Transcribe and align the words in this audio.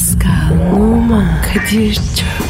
Pascal, 0.00 0.72
Oman, 0.72 1.42
Kadir 1.42 1.94
çok 1.94 2.49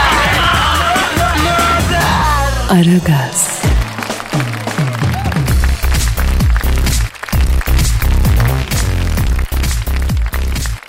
Aragaz, 2.71 3.61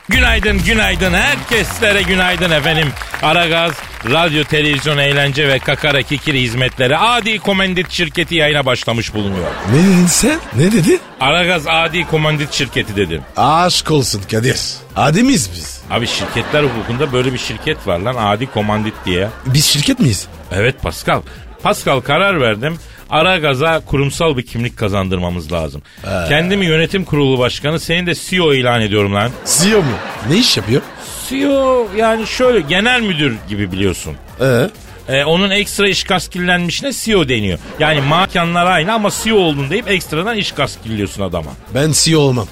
Günaydın, 0.09 0.59
günaydın. 0.65 1.13
Herkeslere 1.13 2.03
günaydın 2.03 2.51
efendim. 2.51 2.89
Aragaz, 3.23 3.73
radyo, 4.11 4.45
televizyon, 4.45 4.99
eğlence 4.99 5.49
ve 5.49 5.59
kakara 5.59 6.03
kikiri 6.03 6.41
hizmetleri 6.43 6.99
adi 6.99 7.39
komandit 7.39 7.91
şirketi 7.91 8.35
yayına 8.35 8.67
başlamış 8.67 9.15
bulunuyor. 9.15 9.51
Ne 9.73 9.79
dedin 9.79 10.07
sen? 10.07 10.41
Ne 10.57 10.73
dedi? 10.73 10.99
Aragaz 11.21 11.67
adi 11.67 12.07
komandit 12.07 12.53
şirketi 12.53 12.97
dedim. 12.97 13.23
Aşk 13.37 13.91
olsun 13.91 14.23
Kadir. 14.31 14.61
Hadi 14.95 15.23
miyiz 15.23 15.51
biz? 15.57 15.81
Abi 15.91 16.07
şirketler 16.07 16.63
hukukunda 16.65 17.13
böyle 17.13 17.33
bir 17.33 17.39
şirket 17.39 17.87
var 17.87 17.99
lan 17.99 18.15
adi 18.19 18.47
komandit 18.47 18.95
diye. 19.05 19.29
Biz 19.47 19.65
şirket 19.65 19.99
miyiz? 20.01 20.27
Evet 20.53 20.83
Pascal. 20.83 21.23
Pascal 21.63 22.01
karar 22.01 22.41
verdim. 22.41 22.77
Aragaz'a 23.11 23.81
kurumsal 23.81 24.37
bir 24.37 24.43
kimlik 24.47 24.77
kazandırmamız 24.77 25.53
lazım. 25.53 25.83
Kendimi 26.29 26.67
yönetim 26.67 27.05
kurulu 27.05 27.39
başkanı, 27.39 27.81
seni 27.81 28.07
de 28.07 28.15
CEO 28.15 28.55
ilan 28.55 28.81
ediyorum 28.81 29.15
lan. 29.15 29.31
CEO 29.47 29.79
mu? 29.83 29.93
Ne 30.31 30.37
iş 30.37 30.57
yapıyor? 30.57 30.83
CEO 31.29 31.87
yani 31.97 32.27
şöyle 32.27 32.61
genel 32.61 33.01
müdür 33.01 33.37
gibi 33.49 33.73
biliyorsun. 33.73 34.15
Ee? 34.41 34.69
Ee, 35.09 35.25
onun 35.25 35.51
ekstra 35.51 35.89
iş 35.89 36.05
kaskillenmişine 36.05 36.93
CEO 36.93 37.29
deniyor. 37.29 37.59
Yani 37.79 38.01
makanlar 38.01 38.67
aynı 38.67 38.93
ama 38.93 39.11
CEO 39.23 39.37
oldun 39.37 39.71
deyip 39.71 39.91
ekstradan 39.91 40.37
iş 40.37 40.53
kaskilliyorsun 40.53 41.23
adama. 41.23 41.51
Ben 41.75 41.93
CEO 41.93 42.21
olmam. 42.21 42.47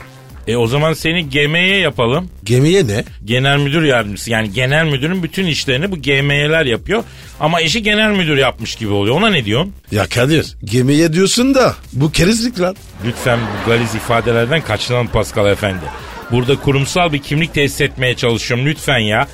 E 0.49 0.57
o 0.57 0.67
zaman 0.67 0.93
seni 0.93 1.29
GM'ye 1.31 1.77
yapalım. 1.79 2.29
Gemiye 2.45 2.87
ne? 2.87 3.05
Genel 3.25 3.59
müdür 3.59 3.83
yardımcısı. 3.83 4.31
Yani 4.31 4.53
genel 4.53 4.85
müdürün 4.85 5.23
bütün 5.23 5.47
işlerini 5.47 5.91
bu 5.93 5.97
GM'ler 6.03 6.67
yapıyor. 6.67 7.05
Ama 7.41 7.61
işi 7.61 7.83
genel 7.83 8.11
müdür 8.11 8.37
yapmış 8.37 8.75
gibi 8.75 8.93
oluyor. 8.93 9.17
Ona 9.17 9.31
ne 9.31 9.45
diyorsun? 9.45 9.75
Ya 9.91 10.07
Kadir 10.07 10.57
gemiye 10.65 11.13
diyorsun 11.13 11.55
da 11.55 11.75
bu 11.93 12.13
kerizlik 12.13 12.61
lan. 12.61 12.77
Lütfen 13.07 13.39
bu 13.39 13.71
galiz 13.71 13.95
ifadelerden 13.95 14.61
kaçınalım 14.61 15.09
Pascal 15.09 15.47
Efendi. 15.53 15.85
Burada 16.31 16.57
kurumsal 16.57 17.13
bir 17.13 17.19
kimlik 17.19 17.55
tesis 17.55 17.81
etmeye 17.81 18.15
çalışıyorum 18.17 18.67
lütfen 18.67 18.99
ya. 18.99 19.29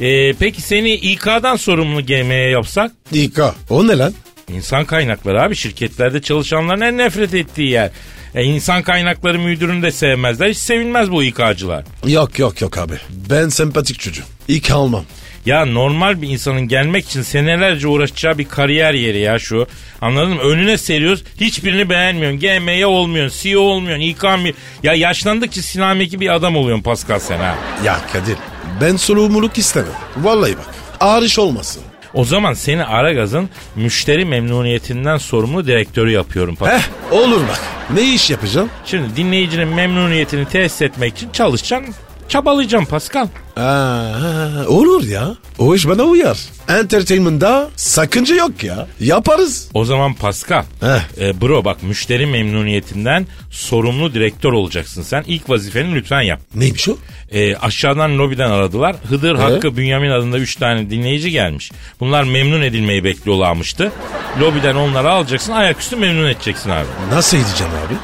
Ee, 0.00 0.32
peki 0.32 0.62
seni 0.62 0.94
İK'dan 0.94 1.56
sorumlu 1.56 2.06
GM'ye 2.06 2.50
yapsak? 2.50 2.92
İK. 3.12 3.38
O 3.70 3.86
ne 3.88 3.98
lan? 3.98 4.14
İnsan 4.48 4.84
kaynakları 4.84 5.42
abi 5.42 5.56
şirketlerde 5.56 6.22
çalışanların 6.22 6.80
en 6.80 6.98
nefret 6.98 7.34
ettiği 7.34 7.70
yer. 7.70 7.90
E, 8.38 8.44
insan 8.44 8.82
kaynakları 8.82 9.38
müdürünü 9.38 9.82
de 9.82 9.92
sevmezler. 9.92 10.48
Hiç 10.48 10.58
sevilmez 10.58 11.10
bu 11.10 11.22
İK'cılar. 11.22 11.84
Yok 12.06 12.38
yok 12.38 12.60
yok 12.60 12.78
abi. 12.78 12.94
Ben 13.30 13.48
sempatik 13.48 14.00
çocuğum. 14.00 14.24
İK 14.48 14.70
almam. 14.70 15.04
Ya 15.46 15.64
normal 15.66 16.22
bir 16.22 16.28
insanın 16.28 16.68
gelmek 16.68 17.06
için 17.06 17.22
senelerce 17.22 17.88
uğraşacağı 17.88 18.38
bir 18.38 18.48
kariyer 18.48 18.94
yeri 18.94 19.18
ya 19.18 19.38
şu. 19.38 19.66
Anladın 20.00 20.34
mı? 20.34 20.40
Önüne 20.40 20.78
seriyoruz. 20.78 21.24
Hiçbirini 21.40 21.90
beğenmiyorsun. 21.90 22.40
GM'ye 22.40 22.86
olmuyorsun. 22.86 23.38
CEO 23.42 23.60
olmuyorsun. 23.60 24.02
İK 24.04 24.22
mı? 24.22 24.48
Ya 24.82 24.94
yaşlandıkça 24.94 25.62
sinameki 25.62 26.20
bir 26.20 26.34
adam 26.34 26.56
oluyorsun 26.56 26.82
Pascal 26.82 27.18
sen 27.18 27.38
ha. 27.38 27.54
Ya 27.84 28.00
Kadir 28.12 28.36
ben 28.80 28.96
sorumluluk 28.96 29.58
istemem. 29.58 29.92
Vallahi 30.16 30.56
bak. 30.56 30.74
Ağır 31.00 31.22
iş 31.22 31.38
olmasın. 31.38 31.82
O 32.14 32.24
zaman 32.24 32.52
seni 32.54 32.84
Aragaz'ın 32.84 33.48
müşteri 33.76 34.24
memnuniyetinden 34.24 35.16
sorumlu 35.16 35.66
direktörü 35.66 36.10
yapıyorum 36.10 36.56
Pascal. 36.56 36.78
Heh 36.78 37.12
olur 37.12 37.40
bak. 37.48 37.60
Ne 37.94 38.14
iş 38.14 38.30
yapacağım? 38.30 38.70
Şimdi 38.84 39.16
dinleyicinin 39.16 39.68
memnuniyetini 39.68 40.44
tesis 40.44 40.82
etmek 40.82 41.16
için 41.16 41.30
çalışacaksın. 41.30 41.94
Çabalayacağım 42.28 42.84
Pascal. 42.84 43.28
Aa, 43.56 44.66
olur 44.66 45.04
ya. 45.04 45.34
O 45.58 45.74
iş 45.74 45.88
bana 45.88 46.02
uyar. 46.02 46.38
Entertainment'da 46.68 47.68
sakınca 47.76 48.34
yok 48.34 48.64
ya. 48.64 48.86
Yaparız. 49.00 49.68
O 49.74 49.84
zaman 49.84 50.14
Pascal. 50.14 50.64
Heh. 50.80 51.24
E, 51.26 51.40
bro 51.40 51.64
bak 51.64 51.82
müşteri 51.82 52.26
memnuniyetinden 52.26 53.26
sorumlu 53.50 54.14
direktör 54.14 54.52
olacaksın 54.52 55.02
sen. 55.02 55.24
İlk 55.26 55.50
vazifeni 55.50 55.94
lütfen 55.94 56.20
yap. 56.20 56.40
Neymiş 56.54 56.88
o? 56.88 56.96
E, 57.32 57.56
aşağıdan 57.56 58.18
lobiden 58.18 58.50
aradılar. 58.50 58.96
Hıdır 59.08 59.34
Hakkı 59.34 59.76
Bünyamin 59.76 60.10
adında 60.10 60.38
3 60.38 60.56
tane 60.56 60.90
dinleyici 60.90 61.30
gelmiş. 61.30 61.72
Bunlar 62.00 62.22
memnun 62.24 62.62
edilmeyi 62.62 63.04
bekliyorlarmıştı. 63.04 63.92
Lobiden 64.40 64.74
onları 64.74 65.10
alacaksın 65.10 65.52
ayaküstü 65.52 65.96
memnun 65.96 66.28
edeceksin 66.28 66.70
abi. 66.70 66.86
Nasıl 67.10 67.36
edeceğim 67.36 67.72
abi? 67.86 67.94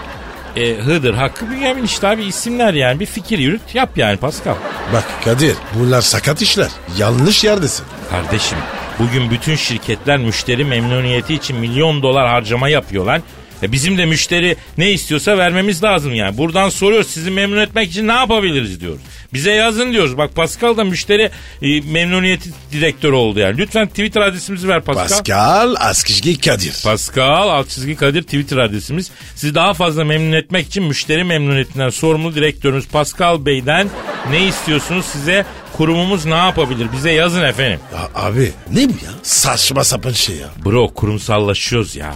E, 0.56 0.74
Hıdır 0.74 1.14
Hakkı 1.14 1.50
Bünyamin 1.50 1.84
işte 1.84 2.08
abi 2.08 2.24
isimler 2.24 2.74
yani 2.74 3.00
bir 3.00 3.06
fikir 3.06 3.38
yürüt 3.38 3.74
yap 3.74 3.90
yani 3.96 4.16
Pascal. 4.16 4.54
Bak 4.92 5.04
Kadir 5.24 5.56
bunlar 5.74 6.00
sakat 6.00 6.42
işler. 6.42 6.68
Yanlış 6.98 7.44
yerdesin. 7.44 7.86
Kardeşim 8.10 8.58
bugün 8.98 9.30
bütün 9.30 9.56
şirketler 9.56 10.18
müşteri 10.18 10.64
memnuniyeti 10.64 11.34
için 11.34 11.56
milyon 11.56 12.02
dolar 12.02 12.28
harcama 12.28 12.68
yapıyorlar. 12.68 13.20
E 13.64 13.72
bizim 13.72 13.98
de 13.98 14.06
müşteri 14.06 14.56
ne 14.78 14.90
istiyorsa 14.90 15.38
vermemiz 15.38 15.82
lazım 15.82 16.14
yani. 16.14 16.38
Buradan 16.38 16.68
soruyoruz 16.68 17.06
sizi 17.10 17.30
memnun 17.30 17.60
etmek 17.60 17.90
için 17.90 18.08
ne 18.08 18.12
yapabiliriz 18.12 18.80
diyoruz. 18.80 19.00
Bize 19.32 19.50
yazın 19.52 19.92
diyoruz. 19.92 20.18
Bak 20.18 20.34
Pascal 20.34 20.76
da 20.76 20.84
müşteri 20.84 21.30
e, 21.62 21.80
memnuniyeti 21.80 22.50
direktörü 22.72 23.14
oldu 23.14 23.38
yani. 23.38 23.58
Lütfen 23.58 23.88
Twitter 23.88 24.20
adresimizi 24.20 24.68
ver 24.68 24.80
Pascal. 24.82 25.08
Pascal 25.08 25.74
Askizgi 25.78 26.40
Kadir. 26.40 26.80
Pascal 26.84 27.48
alt 27.48 27.68
çizgi 27.68 27.96
Kadir 27.96 28.22
Twitter 28.22 28.56
adresimiz. 28.56 29.10
Sizi 29.34 29.54
daha 29.54 29.74
fazla 29.74 30.04
memnun 30.04 30.32
etmek 30.32 30.66
için 30.66 30.84
müşteri 30.84 31.24
memnuniyetinden 31.24 31.90
sorumlu 31.90 32.34
direktörümüz 32.34 32.88
Pascal 32.88 33.46
Bey'den 33.46 33.88
ne 34.30 34.46
istiyorsunuz 34.48 35.04
size 35.06 35.46
kurumumuz 35.76 36.24
ne 36.24 36.34
yapabilir? 36.36 36.86
Bize 36.92 37.10
yazın 37.12 37.42
efendim. 37.42 37.80
Ya 37.94 38.08
abi 38.22 38.52
ne 38.72 38.88
bu 38.88 38.92
ya? 38.92 39.10
Saçma 39.22 39.84
sapan 39.84 40.12
şey 40.12 40.36
ya. 40.36 40.48
Bro 40.64 40.94
kurumsallaşıyoruz 40.94 41.96
ya. 41.96 42.14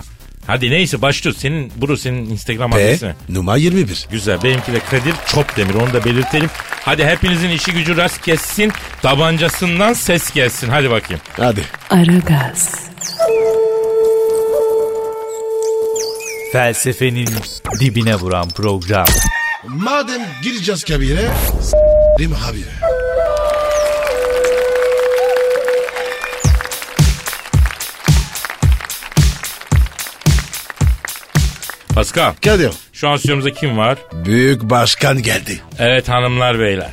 Hadi 0.48 0.70
neyse 0.70 1.02
başlıyoruz. 1.02 1.40
Senin 1.40 1.72
bro 1.76 1.96
senin 1.96 2.30
Instagram 2.30 2.72
adresi 2.72 3.06
ne? 3.06 3.14
numara 3.28 3.56
21. 3.56 4.06
Güzel. 4.10 4.42
Benimki 4.42 4.72
de 4.72 4.80
Kadir 4.90 5.14
Çopdemir. 5.26 5.74
Onu 5.74 5.92
da 5.92 6.04
belirtelim. 6.04 6.50
Hadi 6.84 7.04
hepinizin 7.04 7.48
işi 7.48 7.72
gücü 7.72 7.96
rast 7.96 8.20
kessin. 8.22 8.72
Tabancasından 9.02 9.92
ses 9.92 10.30
gelsin. 10.34 10.68
Hadi 10.68 10.90
bakayım. 10.90 11.22
Hadi. 11.36 11.62
Aragaz, 11.90 12.70
Felsefenin 16.52 17.28
dibine 17.80 18.14
vuran 18.14 18.48
program. 18.48 19.06
Madem 19.66 20.22
gireceğiz 20.42 20.84
kabire 20.84 21.28
s**rim 21.60 22.32
abi. 22.32 22.87
Pascal. 31.98 32.32
Kadir. 32.44 32.70
Şu 32.92 33.08
an 33.08 33.16
stüdyomuzda 33.16 33.52
kim 33.52 33.78
var? 33.78 33.98
Büyük 34.12 34.62
başkan 34.62 35.22
geldi. 35.22 35.60
Evet 35.78 36.08
hanımlar 36.08 36.58
beyler. 36.58 36.90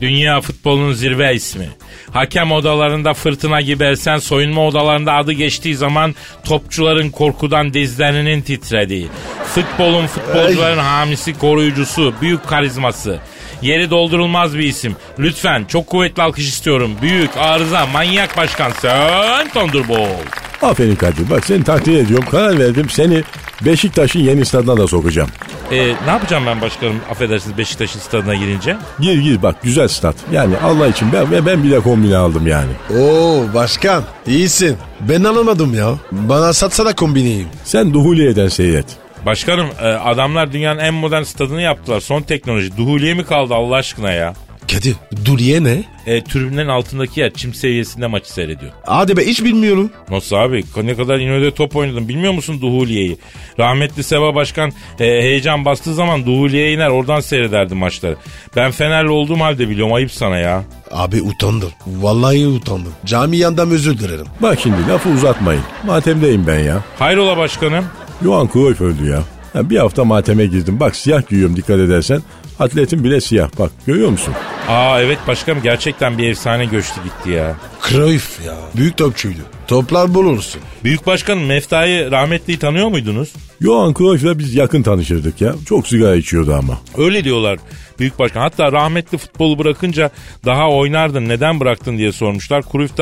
Dünya 0.00 0.40
futbolunun 0.40 0.92
zirve 0.92 1.34
ismi. 1.34 1.68
Hakem 2.10 2.52
odalarında 2.52 3.14
fırtına 3.14 3.60
gibi 3.60 3.84
esen 3.84 4.18
soyunma 4.18 4.66
odalarında 4.66 5.12
adı 5.12 5.32
geçtiği 5.32 5.74
zaman 5.74 6.14
topçuların 6.44 7.10
korkudan 7.10 7.74
dizlerinin 7.74 8.42
titrediği. 8.42 9.08
Futbolun 9.54 10.06
futbolcuların 10.06 10.78
hamisi 10.78 11.38
koruyucusu, 11.38 12.14
büyük 12.20 12.46
karizması. 12.46 13.18
Yeri 13.62 13.90
doldurulmaz 13.90 14.58
bir 14.58 14.64
isim. 14.64 14.96
Lütfen 15.18 15.64
çok 15.64 15.86
kuvvetli 15.86 16.22
alkış 16.22 16.48
istiyorum. 16.48 16.96
Büyük, 17.02 17.36
arıza, 17.36 17.86
manyak 17.86 18.36
başkan 18.36 18.70
Sen 18.70 19.48
Thunderbolt. 19.48 20.51
Aferin 20.62 20.94
Kadir. 20.94 21.30
Bak 21.30 21.46
seni 21.46 21.64
takdir 21.64 21.96
ediyorum. 21.96 22.24
Karar 22.30 22.58
verdim. 22.58 22.90
Seni 22.90 23.22
Beşiktaş'ın 23.64 24.20
yeni 24.20 24.44
stadına 24.44 24.76
da 24.76 24.86
sokacağım. 24.88 25.28
Ee, 25.72 25.76
ne 26.06 26.10
yapacağım 26.10 26.44
ben 26.46 26.60
başkanım 26.60 26.96
affedersiniz 27.10 27.58
Beşiktaş'ın 27.58 28.00
stadına 28.00 28.34
girince? 28.34 28.76
Gir 29.00 29.18
gir 29.18 29.42
bak 29.42 29.62
güzel 29.62 29.88
stat. 29.88 30.16
Yani 30.32 30.54
Allah 30.64 30.88
için 30.88 31.08
ben 31.12 31.46
ben 31.46 31.62
bile 31.62 31.80
kombine 31.80 32.16
aldım 32.16 32.46
yani. 32.46 32.70
Oo 33.00 33.54
başkan 33.54 34.02
iyisin. 34.26 34.76
Ben 35.00 35.24
alamadım 35.24 35.74
ya. 35.74 35.94
Bana 36.12 36.52
satsana 36.52 36.94
kombineyim. 36.94 37.48
Sen 37.64 37.94
Duhuliye'den 37.94 38.48
seyret. 38.48 38.86
Başkanım 39.26 39.66
e, 39.82 39.86
adamlar 39.86 40.52
dünyanın 40.52 40.78
en 40.78 40.94
modern 40.94 41.22
stadını 41.22 41.62
yaptılar. 41.62 42.00
Son 42.00 42.22
teknoloji. 42.22 42.76
Duhuliye 42.76 43.14
mi 43.14 43.24
kaldı 43.24 43.54
Allah 43.54 43.74
aşkına 43.76 44.12
ya? 44.12 44.34
Kadir 44.72 44.96
Duriye 45.24 45.64
ne? 45.64 45.84
E, 46.06 46.24
tribünlerin 46.24 46.68
altındaki 46.68 47.20
yer 47.20 47.32
çim 47.34 47.54
seviyesinde 47.54 48.06
maçı 48.06 48.32
seyrediyor. 48.32 48.72
Hadi 48.86 49.16
be 49.16 49.26
hiç 49.26 49.44
bilmiyorum. 49.44 49.90
Nasıl 50.10 50.36
abi? 50.36 50.64
Ne 50.82 50.94
kadar 50.96 51.18
İnönü'de 51.18 51.54
top 51.54 51.76
oynadım 51.76 52.08
bilmiyor 52.08 52.32
musun 52.32 52.60
Duhuliye'yi? 52.60 53.18
Rahmetli 53.58 54.02
Seva 54.02 54.34
Başkan 54.34 54.72
e, 55.00 55.04
heyecan 55.04 55.64
bastığı 55.64 55.94
zaman 55.94 56.26
Duhuliye'ye 56.26 56.72
iner 56.74 56.88
oradan 56.88 57.20
seyrederdi 57.20 57.74
maçları. 57.74 58.16
Ben 58.56 58.70
Fenerli 58.70 59.10
olduğum 59.10 59.40
halde 59.40 59.68
biliyorum 59.68 59.92
ayıp 59.94 60.12
sana 60.12 60.38
ya. 60.38 60.64
Abi 60.90 61.22
utandım. 61.22 61.70
Vallahi 61.86 62.46
utandım. 62.46 62.92
Cami 63.04 63.36
yandan 63.36 63.70
özür 63.70 63.98
dilerim. 63.98 64.26
Bak 64.40 64.58
şimdi 64.62 64.88
lafı 64.88 65.08
uzatmayın. 65.08 65.62
Matemdeyim 65.86 66.46
ben 66.46 66.58
ya. 66.58 66.84
Hayrola 66.98 67.36
başkanım? 67.36 67.84
Johan 68.22 68.48
Cruyff 68.52 68.80
öldü 68.80 69.08
ya. 69.10 69.22
Ha, 69.52 69.70
bir 69.70 69.76
hafta 69.76 70.04
mateme 70.04 70.46
girdim. 70.46 70.80
Bak 70.80 70.96
siyah 70.96 71.28
giyiyorum 71.28 71.56
dikkat 71.56 71.80
edersen. 71.80 72.22
Atletin 72.62 73.04
bile 73.04 73.20
siyah. 73.20 73.50
Bak 73.58 73.70
görüyor 73.86 74.08
musun? 74.10 74.34
Aa 74.68 75.00
evet 75.00 75.18
başkanım 75.28 75.62
gerçekten 75.62 76.18
bir 76.18 76.28
efsane 76.28 76.64
göçtü 76.64 77.00
gitti 77.04 77.30
ya. 77.30 77.56
Cruyff 77.88 78.46
ya. 78.46 78.54
Büyük 78.76 78.96
topçuydu. 78.96 79.40
Toplar 79.68 80.14
bulursun. 80.14 80.60
Büyük 80.84 81.06
başkanım 81.06 81.46
Mefta'yı 81.46 82.10
rahmetliyi 82.10 82.58
tanıyor 82.58 82.88
muydunuz? 82.88 83.32
Johan 83.60 83.94
Cruyff'la 83.94 84.38
biz 84.38 84.54
yakın 84.54 84.82
tanışırdık 84.82 85.40
ya. 85.40 85.54
Çok 85.68 85.86
sigara 85.88 86.16
içiyordu 86.16 86.54
ama. 86.54 86.78
Öyle 86.98 87.24
diyorlar 87.24 87.58
büyük 88.02 88.18
başkan. 88.18 88.40
Hatta 88.40 88.72
rahmetli 88.72 89.18
futbolu 89.18 89.58
bırakınca 89.58 90.10
daha 90.44 90.70
oynardın 90.70 91.28
neden 91.28 91.60
bıraktın 91.60 91.98
diye 91.98 92.12
sormuşlar. 92.12 92.64
Cruyff 92.72 92.92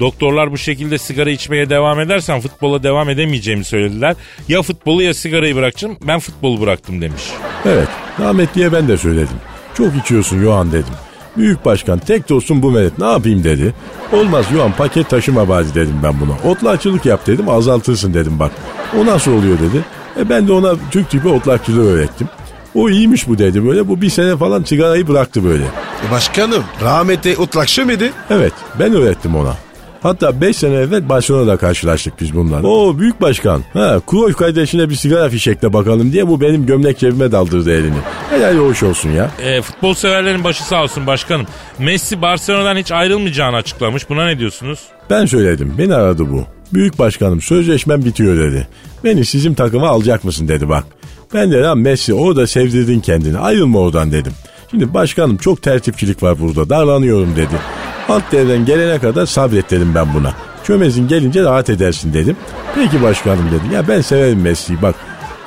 doktorlar 0.00 0.52
bu 0.52 0.58
şekilde 0.58 0.98
sigara 0.98 1.30
içmeye 1.30 1.70
devam 1.70 2.00
edersen 2.00 2.40
futbola 2.40 2.82
devam 2.82 3.08
edemeyeceğimi 3.08 3.64
söylediler. 3.64 4.16
Ya 4.48 4.62
futbolu 4.62 5.02
ya 5.02 5.14
sigarayı 5.14 5.56
bırakacağım 5.56 5.96
ben 6.06 6.18
futbolu 6.18 6.60
bıraktım 6.60 7.00
demiş. 7.00 7.22
Evet 7.64 7.88
rahmetliye 8.20 8.72
ben 8.72 8.88
de 8.88 8.96
söyledim. 8.96 9.36
Çok 9.74 9.96
içiyorsun 9.96 10.42
Johan 10.42 10.72
dedim. 10.72 10.94
Büyük 11.36 11.64
başkan 11.64 11.98
tek 11.98 12.28
dostum 12.28 12.62
bu 12.62 12.70
medet 12.70 12.98
ne 12.98 13.06
yapayım 13.06 13.44
dedi. 13.44 13.74
Olmaz 14.12 14.46
Johan 14.52 14.72
paket 14.72 15.10
taşıma 15.10 15.48
bari 15.48 15.74
dedim 15.74 16.00
ben 16.02 16.14
buna. 16.20 16.50
Otlakçılık 16.50 17.06
yap 17.06 17.26
dedim 17.26 17.48
azaltırsın 17.48 18.14
dedim 18.14 18.38
bak. 18.38 18.52
O 18.98 19.06
nasıl 19.06 19.32
oluyor 19.32 19.58
dedi. 19.58 19.84
E 20.18 20.28
ben 20.28 20.48
de 20.48 20.52
ona 20.52 20.74
Türk 20.90 21.10
tipi 21.10 21.28
otlakçılığı 21.28 21.90
öğrettim. 21.92 22.28
O 22.74 22.90
iyiymiş 22.90 23.28
bu 23.28 23.38
dedi 23.38 23.66
böyle. 23.66 23.88
Bu 23.88 24.00
bir 24.00 24.10
sene 24.10 24.36
falan 24.36 24.62
sigarayı 24.62 25.08
bıraktı 25.08 25.44
böyle. 25.44 25.64
E 26.08 26.10
başkanım 26.10 26.64
rahmetli 26.82 27.36
utlakşı 27.36 27.86
mıydı? 27.86 28.04
Evet 28.30 28.52
ben 28.78 28.92
öğrettim 28.92 29.36
ona. 29.36 29.56
Hatta 30.02 30.40
5 30.40 30.56
sene 30.56 30.74
evvel 30.74 31.08
Barcelona'da 31.08 31.56
karşılaştık 31.56 32.20
biz 32.20 32.34
bunlarla. 32.36 32.68
Oo 32.68 32.98
büyük 32.98 33.20
başkan. 33.20 33.62
Ha 33.72 34.00
Cruyff 34.10 34.38
kardeşine 34.38 34.90
bir 34.90 34.94
sigara 34.94 35.28
fişekle 35.28 35.72
bakalım 35.72 36.12
diye 36.12 36.28
bu 36.28 36.40
benim 36.40 36.66
gömlek 36.66 36.98
cebime 36.98 37.32
daldırdı 37.32 37.72
elini. 37.72 37.96
Helal 38.30 38.56
hoş 38.56 38.82
olsun 38.82 39.10
ya. 39.10 39.30
E, 39.42 39.62
futbol 39.62 39.94
severlerin 39.94 40.44
başı 40.44 40.64
sağ 40.64 40.82
olsun 40.82 41.06
başkanım. 41.06 41.46
Messi 41.78 42.22
Barcelona'dan 42.22 42.76
hiç 42.76 42.92
ayrılmayacağını 42.92 43.56
açıklamış. 43.56 44.08
Buna 44.10 44.26
ne 44.26 44.38
diyorsunuz? 44.38 44.80
Ben 45.10 45.26
söyledim. 45.26 45.74
Beni 45.78 45.94
aradı 45.94 46.30
bu. 46.30 46.44
Büyük 46.72 46.98
başkanım 46.98 47.40
sözleşmem 47.40 48.04
bitiyor 48.04 48.36
dedi. 48.36 48.68
Beni 49.04 49.24
sizin 49.24 49.54
takıma 49.54 49.88
alacak 49.88 50.24
mısın 50.24 50.48
dedi 50.48 50.68
bak. 50.68 50.84
Ben 51.34 51.52
de 51.52 51.60
lan 51.60 51.78
Messi 51.78 52.14
orada 52.14 52.46
sevdirdin 52.46 53.00
kendini 53.00 53.38
ayrılma 53.38 53.78
oradan 53.78 54.12
dedim. 54.12 54.32
Şimdi 54.70 54.94
başkanım 54.94 55.36
çok 55.36 55.62
tertipçilik 55.62 56.22
var 56.22 56.40
burada 56.40 56.70
darlanıyorum 56.70 57.36
dedi. 57.36 57.54
Alt 58.08 58.32
devren 58.32 58.66
gelene 58.66 58.98
kadar 58.98 59.26
sabret 59.26 59.70
dedim 59.70 59.92
ben 59.94 60.14
buna. 60.14 60.34
Çömezin 60.64 61.08
gelince 61.08 61.42
rahat 61.42 61.70
edersin 61.70 62.14
dedim. 62.14 62.36
Peki 62.74 63.02
başkanım 63.02 63.46
dedi. 63.50 63.74
Ya 63.74 63.88
ben 63.88 64.00
severim 64.00 64.40
Messi'yi 64.40 64.82
bak. 64.82 64.94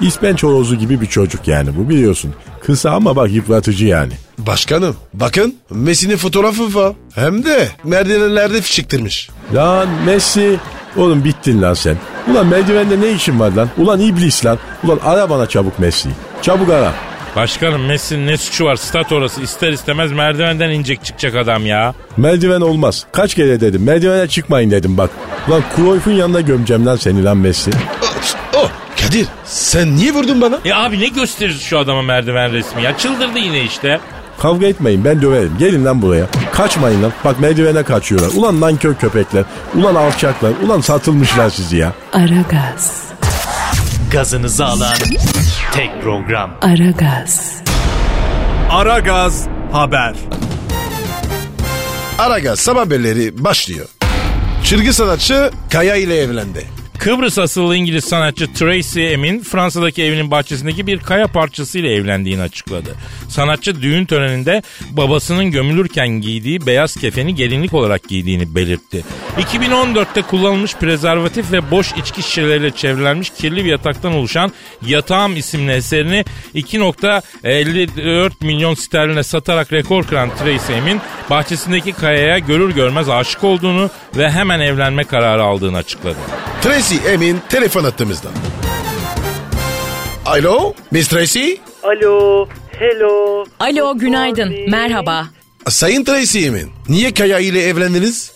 İspenç 0.02 0.44
horozu 0.44 0.76
gibi 0.76 1.02
bir 1.02 1.06
çocuk 1.06 1.48
yani 1.48 1.70
bu 1.78 1.90
biliyorsun. 1.90 2.34
Kısa 2.62 2.92
ama 2.92 3.16
bak 3.16 3.32
yıpratıcı 3.32 3.86
yani. 3.86 4.14
Başkanım 4.38 4.96
bakın 5.14 5.56
Messi'nin 5.70 6.18
fotoğrafı 6.18 6.76
var. 6.76 6.94
Hem 7.16 7.46
de 7.46 7.70
merdivenlerde 7.84 8.62
fişiktirmiş. 8.62 9.30
Lan 9.54 9.88
Messi. 10.06 10.60
Oğlum 10.98 11.24
bittin 11.24 11.62
lan 11.62 11.74
sen. 11.74 11.98
Ulan 12.32 12.48
merdivende 12.48 13.02
ne 13.02 13.12
işin 13.12 13.40
var 13.40 13.52
lan? 13.52 13.70
Ulan 13.78 14.00
iblis 14.00 14.46
lan. 14.46 14.58
Ulan 14.84 15.00
ara 15.06 15.30
bana 15.30 15.46
çabuk 15.50 15.80
Messi'yi. 15.80 16.16
Çabuk 16.42 16.70
ara. 16.70 16.92
Başkanım 17.36 17.86
Messi'nin 17.86 18.28
ne 18.28 18.38
suçu 18.38 18.66
var? 18.66 18.76
Stat 18.76 19.12
orası 19.12 19.42
ister 19.42 19.72
istemez 19.74 20.12
merdivenden 20.12 20.70
inecek 20.70 21.04
çıkacak 21.06 21.36
adam 21.36 21.66
ya. 21.66 21.94
Merdiven 22.18 22.62
olmaz. 22.62 23.06
Kaç 23.12 23.36
kere 23.36 23.62
dedim. 23.62 23.84
Merdivene 23.84 24.28
çıkmayın 24.28 24.72
dedim 24.72 24.98
bak. 24.98 25.10
Ulan 25.48 25.64
Cruyff'un 25.76 26.12
yanına 26.12 26.42
gömeceğim 26.42 26.86
lan 26.86 26.96
seni 26.96 27.24
lan 27.24 27.38
Messi. 27.38 27.72
Oh 28.56 28.70
Kadir 29.02 29.28
sen 29.46 29.96
niye 29.96 30.14
vurdun 30.14 30.42
bana? 30.42 30.60
E 30.66 30.74
abi 30.74 31.00
ne 31.00 31.08
gösterir 31.08 31.60
şu 31.60 31.80
adama 31.80 32.02
merdiven 32.02 32.52
resmi 32.54 32.84
ya? 32.84 32.98
Çıldırdı 32.98 33.40
yine 33.40 33.64
işte. 33.64 34.00
Kavga 34.44 34.68
etmeyin 34.68 35.06
ben 35.06 35.22
döverim. 35.22 35.52
Gelin 35.60 35.86
lan 35.86 36.02
buraya. 36.02 36.26
Kaçmayın 36.54 37.04
lan. 37.04 37.14
Bak 37.26 37.40
merdivene 37.40 37.84
kaçıyorlar. 37.84 38.30
Ulan 38.36 38.62
nankör 38.62 38.96
köpekler. 38.96 39.44
Ulan 39.76 39.96
alçaklar. 39.96 40.52
Ulan 40.66 40.82
satılmışlar 40.82 41.50
sizi 41.50 41.78
ya. 41.78 41.94
Aragaz, 42.14 43.04
Gazınızı 44.12 44.66
alan 44.66 44.94
tek 45.74 46.04
program. 46.04 46.52
Aragaz, 46.62 47.62
Aragaz 48.70 49.48
Haber. 49.72 50.16
Aragaz 52.20 52.60
sabah 52.60 52.82
haberleri 52.82 53.44
başlıyor. 53.44 53.86
Çılgın 54.64 54.92
sanatçı 54.92 55.52
Kaya 55.72 55.96
ile 55.96 56.18
evlendi. 56.18 56.83
Kıbrıs 57.04 57.38
asıllı 57.38 57.76
İngiliz 57.76 58.06
sanatçı 58.06 58.54
Tracy 58.54 59.14
Emin 59.14 59.40
Fransa'daki 59.40 60.04
evinin 60.04 60.32
bahçesindeki 60.32 60.88
bir 60.88 61.00
kaya 61.00 61.28
parçasıyla 61.28 61.90
evlendiğini 61.90 62.42
açıkladı. 62.42 62.96
Sanatçı 63.30 63.82
düğün 63.82 64.06
töreninde 64.06 64.62
babasının 64.92 65.52
gömülürken 65.52 66.08
giydiği 66.08 66.66
beyaz 66.66 66.96
kefeni 66.96 67.36
gelinlik 67.36 67.74
olarak 67.74 68.08
giydiğini 68.08 68.56
belirtti. 68.56 69.04
2014'te 69.38 70.22
kullanılmış 70.22 70.76
prezervatif 70.76 71.52
ve 71.52 71.72
boş 71.72 71.92
içki 71.92 72.24
şişeleriyle 72.24 72.72
çevrilenmiş 72.72 73.30
kirli 73.30 73.66
bir 73.66 73.72
yataktan 73.72 74.14
oluşan 74.14 74.52
Yatağım 74.86 75.36
isimli 75.36 75.72
eserini 75.72 76.26
2.54 76.56 78.32
milyon 78.42 78.74
sterline 78.74 79.24
satarak 79.24 79.74
rekor 79.74 80.04
kıran 80.04 80.30
Tracy 80.36 80.74
Emin 80.74 81.02
bahçesindeki 81.30 81.92
kayaya 81.92 82.40
görür 82.40 82.76
görmez 82.76 83.10
aşık 83.10 83.44
olduğunu 83.44 83.90
ve 84.16 84.32
hemen 84.32 84.60
evlenme 84.60 85.04
kararı 85.04 85.44
aldığını 85.44 85.78
açıkladı. 85.78 86.18
Tracy 86.64 86.93
Emin 87.08 87.40
telefon 87.50 87.84
attığımızda. 87.84 88.30
Alo 90.26 90.74
Miss 90.92 91.08
Tracy? 91.08 91.54
Alo, 91.84 92.48
hello. 92.80 93.46
Alo 93.60 93.98
günaydın 93.98 94.56
merhaba. 94.70 95.26
Sayın 95.68 96.04
Tracy 96.04 96.48
Emin 96.48 96.72
niye 96.90 97.14
Kaya 97.14 97.40
ile 97.40 97.62
evlendiniz? 97.62 98.34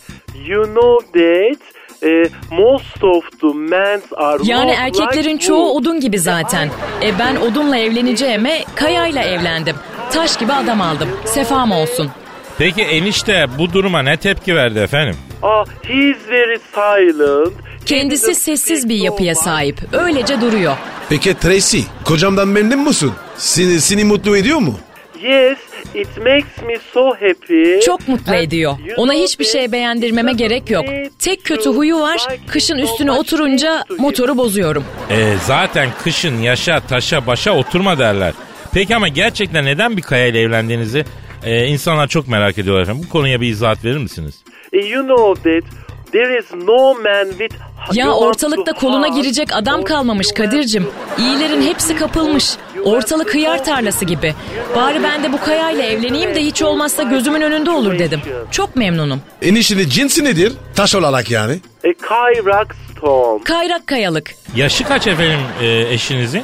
You 0.47 0.63
know 0.65 1.07
that 1.19 1.61
eh, 2.03 2.29
most 2.51 3.03
of 3.03 3.23
the 3.41 3.47
men 3.47 4.01
are 4.15 4.39
Yani 4.43 4.71
erkeklerin 4.71 5.33
like 5.33 5.45
çoğu 5.45 5.75
odun 5.77 5.99
gibi 5.99 6.19
zaten. 6.19 6.69
E 7.03 7.19
ben 7.19 7.35
odunla 7.35 7.77
evleneceğime 7.77 8.63
kayayla 8.75 9.23
evlendim. 9.23 9.75
Taş 10.11 10.37
gibi 10.37 10.53
adam 10.53 10.81
aldım. 10.81 11.09
Sefam 11.25 11.71
olsun. 11.71 12.11
Peki 12.57 12.81
enişte 12.81 13.45
bu 13.57 13.73
duruma 13.73 14.01
ne 14.01 14.17
tepki 14.17 14.55
verdi 14.55 14.79
efendim? 14.79 15.15
Ah, 15.43 15.65
he 15.83 15.93
is 15.93 16.17
very 16.29 16.59
silent. 16.73 17.53
Kendisi 17.87 18.35
sessiz 18.35 18.89
bir 18.89 18.95
yapıya 18.95 19.35
sahip. 19.35 19.93
Öylece 19.93 20.41
duruyor. 20.41 20.77
Peki 21.09 21.33
Tracy 21.33 21.79
kocamdan 22.03 22.47
memnun 22.47 22.79
musun? 22.79 23.13
Seni, 23.37 23.81
seni 23.81 24.03
mutlu 24.03 24.37
ediyor 24.37 24.57
mu? 24.59 24.79
Yes, 25.23 25.57
it 25.95 26.17
makes 26.17 26.63
me 26.67 26.77
so 26.93 27.09
happy. 27.09 27.79
Çok 27.85 28.07
mutlu 28.07 28.35
ediyor. 28.35 28.73
Ona 28.97 29.13
hiçbir 29.13 29.45
şey 29.45 29.71
beğendirmeme 29.71 30.33
gerek 30.33 30.69
yok. 30.69 30.85
Tek 31.19 31.43
kötü 31.43 31.69
huyu 31.69 31.99
var. 31.99 32.27
Kışın 32.47 32.77
üstüne 32.77 33.11
oturunca 33.11 33.83
motoru 33.99 34.37
bozuyorum. 34.37 34.83
E, 35.09 35.33
zaten 35.45 35.89
kışın 36.03 36.41
yaşa 36.41 36.79
taşa 36.79 37.27
başa 37.27 37.51
oturma 37.57 37.99
derler. 37.99 38.33
Peki 38.73 38.95
ama 38.95 39.07
gerçekten 39.07 39.65
neden 39.65 39.97
bir 39.97 40.01
kayayla 40.01 40.39
evlendiğinizi 40.39 41.05
e, 41.43 41.65
insanlar 41.65 42.07
çok 42.07 42.27
merak 42.27 42.57
ediyorlar 42.57 42.83
efendim. 42.83 43.03
Bu 43.05 43.09
konuya 43.09 43.41
bir 43.41 43.47
izahat 43.47 43.85
verir 43.85 43.97
misiniz? 43.97 44.35
You 44.73 45.03
know 45.03 45.59
that 45.61 45.86
there 46.11 46.39
is 46.39 46.53
no 46.53 46.93
man 46.93 47.29
with... 47.29 47.53
Ya 47.93 48.11
ortalıkta 48.11 48.73
koluna 48.73 49.07
girecek 49.07 49.49
adam 49.55 49.83
kalmamış 49.83 50.31
Kadir'cim. 50.31 50.87
İyilerin 51.19 51.61
hepsi 51.61 51.95
kapılmış. 51.95 52.57
Ortalık 52.83 53.33
hıyar 53.33 53.63
tarlası 53.63 54.05
gibi. 54.05 54.33
Bari 54.75 55.03
ben 55.03 55.23
de 55.23 55.33
bu 55.33 55.39
kayayla 55.41 55.83
evleneyim 55.83 56.35
de 56.35 56.43
hiç 56.43 56.61
olmazsa 56.61 57.03
gözümün 57.03 57.41
önünde 57.41 57.69
olur 57.69 57.99
dedim. 57.99 58.21
Çok 58.51 58.75
memnunum. 58.75 59.21
Eniştenin 59.41 59.89
cinsi 59.89 60.23
nedir? 60.23 60.53
Taş 60.75 60.95
olarak 60.95 61.31
yani. 61.31 61.59
A 61.85 61.93
Kyrax 62.07 62.67
stone. 62.97 63.43
Kayrak 63.43 63.87
kayalık. 63.87 64.35
Yaşı 64.55 64.83
kaç 64.83 65.07
efendim 65.07 65.39
e, 65.61 65.93
eşinizin? 65.93 66.43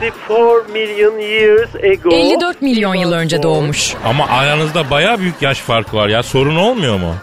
54 0.00 0.68
million 0.72 1.18
years 1.18 1.74
ago. 1.74 2.10
54 2.16 2.62
milyon 2.62 2.94
yıl 2.94 3.12
önce 3.12 3.42
doğmuş. 3.42 3.94
Ama 4.04 4.26
aranızda 4.28 4.90
baya 4.90 5.18
büyük 5.18 5.42
yaş 5.42 5.58
farkı 5.58 5.96
var 5.96 6.08
ya. 6.08 6.22
Sorun 6.22 6.56
olmuyor 6.56 6.98
mu? 6.98 7.14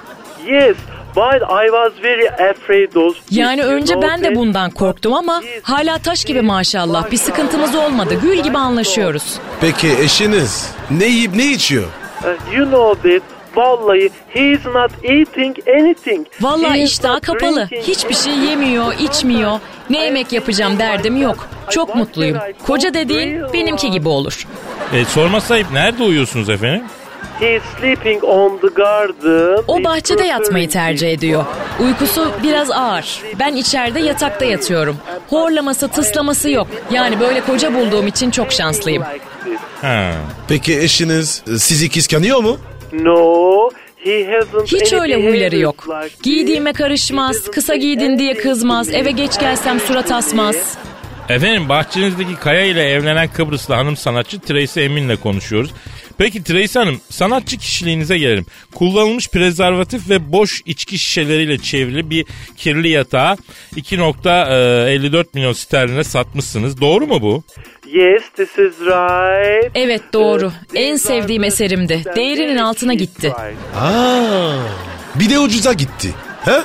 Yes, 0.48 0.78
but 1.16 1.42
I 1.42 1.66
was 1.66 2.04
very 2.04 2.30
afraid 2.30 2.96
of 2.96 3.18
Yani 3.32 3.64
önce 3.64 4.02
ben 4.02 4.24
de 4.24 4.36
bundan 4.36 4.72
korktum 4.72 5.14
ama 5.14 5.42
hala 5.62 5.98
taş 5.98 6.26
gibi 6.26 6.42
maşallah. 6.42 7.12
Bir 7.12 7.18
sıkıntımız 7.18 7.76
olmadı. 7.76 8.20
Gül 8.22 8.38
gibi 8.38 8.58
anlaşıyoruz. 8.58 9.40
Peki 9.62 9.88
eşiniz 10.04 10.72
ne 10.92 11.06
yiyip 11.06 11.36
ne 11.36 11.52
içiyor? 11.52 11.88
uh, 12.24 12.58
you 12.58 12.66
know 12.66 13.10
that 13.10 13.36
Vallahi 13.56 14.10
he 14.28 14.52
is 14.52 14.66
not 14.66 14.92
eating 15.04 15.58
anything. 15.70 16.28
Vallahi 16.42 16.84
not 16.84 17.22
kapalı. 17.22 17.68
Hiçbir 17.72 18.16
şey 18.16 18.34
yemiyor, 18.34 18.94
içmiyor. 19.00 19.60
Ne 19.90 20.04
yemek 20.04 20.34
yapacağım 20.34 20.80
derdim 20.80 21.22
yok. 21.22 21.48
Çok 21.70 21.96
mutluyum. 21.96 22.38
Koca 22.66 22.94
dediğin 22.94 23.54
benimki 23.54 23.92
gibi 23.92 24.08
olur. 24.08 24.48
E, 24.94 25.06
sorma 25.06 25.42
sahip 25.42 25.72
nerede 25.72 26.04
uyuyorsunuz 26.04 26.50
efendim? 26.50 26.84
He 27.40 27.56
is 27.56 27.64
sleeping 27.80 28.24
on 28.24 28.58
the 28.58 28.68
garden. 28.68 29.64
O 29.68 29.84
bahçede 29.84 30.24
yatmayı 30.24 30.70
tercih 30.70 31.12
ediyor. 31.12 31.46
Uykusu 31.80 32.32
biraz 32.44 32.72
ağır. 32.72 33.22
Ben 33.40 33.56
içeride 33.56 34.00
yatakta 34.00 34.46
yatıyorum. 34.46 34.98
Horlaması, 35.30 35.88
tıslaması 35.88 36.50
yok. 36.50 36.68
Yani 36.92 37.20
böyle 37.20 37.42
koca 37.42 37.74
bulduğum 37.74 38.08
için 38.08 38.32
çok 38.32 38.52
şanslıyım. 38.52 39.04
Ha. 39.82 40.12
Peki 40.48 40.80
eşiniz 40.80 41.44
e, 41.48 41.58
sizi 41.58 41.90
kıskanıyor 41.90 42.40
mu? 42.40 42.58
No, 42.94 43.70
he 43.98 44.26
hasn't 44.32 44.72
Hiç 44.72 44.94
any 44.94 45.02
öyle 45.02 45.16
huyları 45.16 45.58
yok. 45.58 45.88
Giydiğime 46.24 46.74
karışmaz, 46.74 47.52
kısa 47.52 47.76
giydin 47.76 48.20
diye 48.20 48.34
kızmaz, 48.34 48.90
eve 48.94 49.12
geç 49.12 49.40
gelsem 49.40 49.80
surat 49.80 50.12
asmaz. 50.12 50.78
Efendim 51.30 51.70
bahçenizdeki 51.70 52.36
Kaya 52.36 52.66
ile 52.66 52.90
evlenen 52.90 53.28
Kıbrıslı 53.28 53.74
hanım 53.74 53.98
sanatçı 53.98 54.40
Tracy 54.40 54.86
Emin'le 54.86 55.16
konuşuyoruz. 55.16 55.72
Peki 56.18 56.44
Tracy 56.44 56.80
Hanım 56.80 57.02
sanatçı 57.10 57.58
kişiliğinize 57.58 58.18
gelelim. 58.18 58.46
Kullanılmış 58.76 59.30
prezervatif 59.30 60.10
ve 60.10 60.32
boş 60.32 60.62
içki 60.66 61.00
şişeleriyle 61.00 61.58
çevrili 61.58 62.10
bir 62.10 62.26
kirli 62.58 62.90
yatağı 62.90 63.38
2.54 63.76 65.26
milyon 65.34 65.54
sterline 65.54 66.04
satmışsınız. 66.04 66.82
Doğru 66.82 67.08
mu 67.08 67.22
bu? 67.22 67.44
Yes, 67.88 68.24
this 68.36 68.50
is 68.50 68.80
right. 68.82 69.72
Evet 69.76 70.02
doğru. 70.14 70.46
Uh, 70.48 70.52
En 70.76 70.96
sevdiğim 70.96 71.44
eserimdi. 71.44 72.04
Değerinin 72.16 72.58
altına 72.58 72.94
gitti. 72.94 73.34
Aa, 73.76 74.52
bir 75.16 75.30
de 75.30 75.40
ucuza 75.40 75.74
gitti. 75.74 76.14
He? 76.46 76.62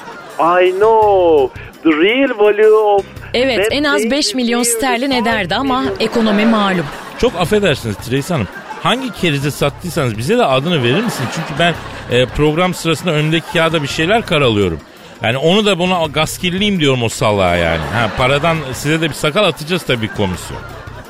I 0.66 0.71
know. 0.71 1.61
The 1.83 1.90
real 1.90 2.38
value 2.38 2.75
of 2.75 3.04
Evet 3.35 3.69
en 3.71 3.85
az 3.85 4.00
thing 4.00 4.12
5 4.12 4.26
is 4.26 4.35
milyon 4.35 4.62
sterlin 4.62 5.11
ederdi 5.11 5.54
ama 5.54 5.85
ekonomi 6.00 6.47
malum. 6.47 6.87
Çok 7.19 7.35
affedersiniz 7.35 7.97
Tracy 7.97 8.33
Hanım. 8.33 8.49
Hangi 8.83 9.13
kerize 9.13 9.51
sattıysanız 9.51 10.19
bize 10.19 10.39
de 10.39 10.45
adını 10.45 10.83
verir 10.83 11.05
misiniz? 11.05 11.31
Çünkü 11.35 11.59
ben 11.59 11.75
e, 12.11 12.27
program 12.27 12.75
sırasında 12.75 13.11
önümdeki 13.11 13.53
kağıda 13.53 13.83
bir 13.83 13.89
şeyler 13.89 14.27
karalıyorum. 14.27 14.81
Yani 15.23 15.37
onu 15.37 15.67
da 15.67 15.79
buna 15.79 16.07
gaskilliyim 16.07 16.81
diyorum 16.81 17.03
o 17.03 17.09
salağa 17.09 17.57
yani. 17.57 17.81
Ha, 17.93 18.11
paradan 18.17 18.57
size 18.73 19.01
de 19.01 19.09
bir 19.09 19.15
sakal 19.15 19.45
atacağız 19.45 19.83
tabii 19.83 20.09
komisyon. 20.09 20.59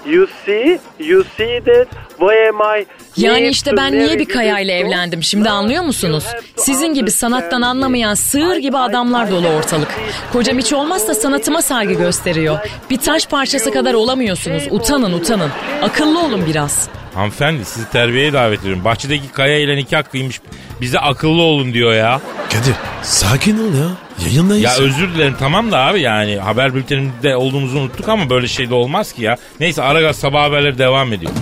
You 0.07 0.27
see? 0.47 0.79
You 0.99 1.25
see 1.37 1.61
that? 1.61 1.89
Why 2.19 2.49
am 2.49 2.81
I 2.81 2.87
Yani 3.17 3.49
işte 3.49 3.77
ben 3.77 3.93
niye 3.93 4.19
bir 4.19 4.29
kayayla 4.29 4.75
evlendim 4.75 5.23
şimdi 5.23 5.51
anlıyor 5.51 5.83
musunuz? 5.85 6.25
Sizin 6.57 6.95
gibi 6.95 7.11
sanattan 7.11 7.63
anlamayan 7.63 8.15
sığır 8.15 8.57
gibi 8.57 8.77
adamlar 8.79 9.31
dolu 9.31 9.49
ortalık. 9.49 9.89
Kocam 10.33 10.59
hiç 10.59 10.73
olmazsa 10.73 11.15
sanatıma 11.15 11.63
saygı 11.63 11.93
gösteriyor. 11.95 12.59
Bir 12.91 12.99
taş 12.99 13.27
parçası 13.27 13.71
kadar 13.73 13.95
olamıyorsunuz. 13.95 14.63
Utanın 14.71 15.13
utanın. 15.13 15.51
Akıllı 15.83 16.19
olun 16.25 16.47
biraz. 16.47 16.89
Hanımefendi 17.15 17.65
sizi 17.65 17.91
terbiyeye 17.91 18.33
davet 18.33 18.61
ediyorum. 18.61 18.85
Bahçedeki 18.85 19.29
kaya 19.29 19.59
ile 19.59 19.77
nikah 19.77 20.03
kıymış. 20.03 20.41
Bize 20.81 20.99
akıllı 20.99 21.43
olun 21.43 21.73
diyor 21.75 21.93
ya. 21.95 22.21
Kadir 22.53 22.75
sakin 23.03 23.59
ol 23.59 23.75
ya. 23.75 23.89
Yayındayız. 24.27 24.63
Ya 24.65 24.75
özür 24.77 25.15
dilerim 25.15 25.35
tamam 25.39 25.73
da 25.73 25.79
abi 25.79 26.01
yani 26.01 26.37
haber 26.37 26.75
bültenimizde 26.75 27.37
olduğumuzu 27.37 27.79
unuttuk 27.79 28.09
ama 28.09 28.31
böyle 28.31 28.49
şey 28.49 28.71
de 28.71 28.75
olmaz 28.75 29.13
ki 29.13 29.23
ya. 29.23 29.37
Neyse 29.61 29.83
Aragaz 29.83 30.17
sabah 30.17 30.43
haberleri 30.43 30.79
devam 30.79 31.13
ediyor. 31.13 31.33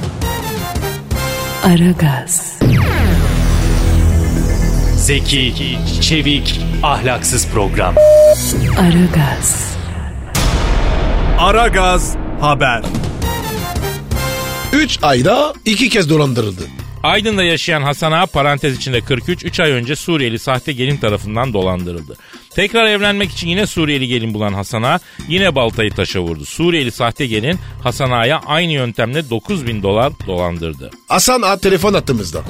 Aragaz, 1.64 2.58
Zeki, 4.96 5.78
çevik, 6.02 6.60
ahlaksız 6.82 7.48
program. 7.48 7.94
Aragaz, 8.80 9.76
Aragaz 11.38 12.16
Haber. 12.40 12.82
3 14.72 14.98
ayda 15.02 15.52
iki 15.64 15.88
kez 15.88 16.10
dolandırıldı. 16.10 16.62
Aydın'da 17.02 17.44
yaşayan 17.44 17.82
Hasan 17.82 18.12
Ağa 18.12 18.26
parantez 18.26 18.76
içinde 18.76 19.00
43 19.00 19.44
3 19.44 19.60
ay 19.60 19.70
önce 19.70 19.96
Suriyeli 19.96 20.38
sahte 20.38 20.72
gelin 20.72 20.96
tarafından 20.96 21.52
dolandırıldı. 21.52 22.16
Tekrar 22.50 22.86
evlenmek 22.86 23.30
için 23.30 23.48
yine 23.48 23.66
Suriyeli 23.66 24.06
gelin 24.06 24.34
bulan 24.34 24.52
Hasan 24.52 24.82
Ağa 24.82 24.98
yine 25.28 25.54
baltayı 25.54 25.90
taşa 25.90 26.20
vurdu. 26.20 26.44
Suriyeli 26.44 26.90
sahte 26.90 27.26
gelin 27.26 27.58
Hasan 27.82 28.10
Ağa'ya 28.10 28.40
aynı 28.46 28.72
yöntemle 28.72 29.30
9000 29.30 29.82
dolar 29.82 30.12
dolandırdı. 30.26 30.90
Hasan 31.08 31.42
A 31.42 31.58
telefon 31.58 31.94
attığımızda. 31.94 32.42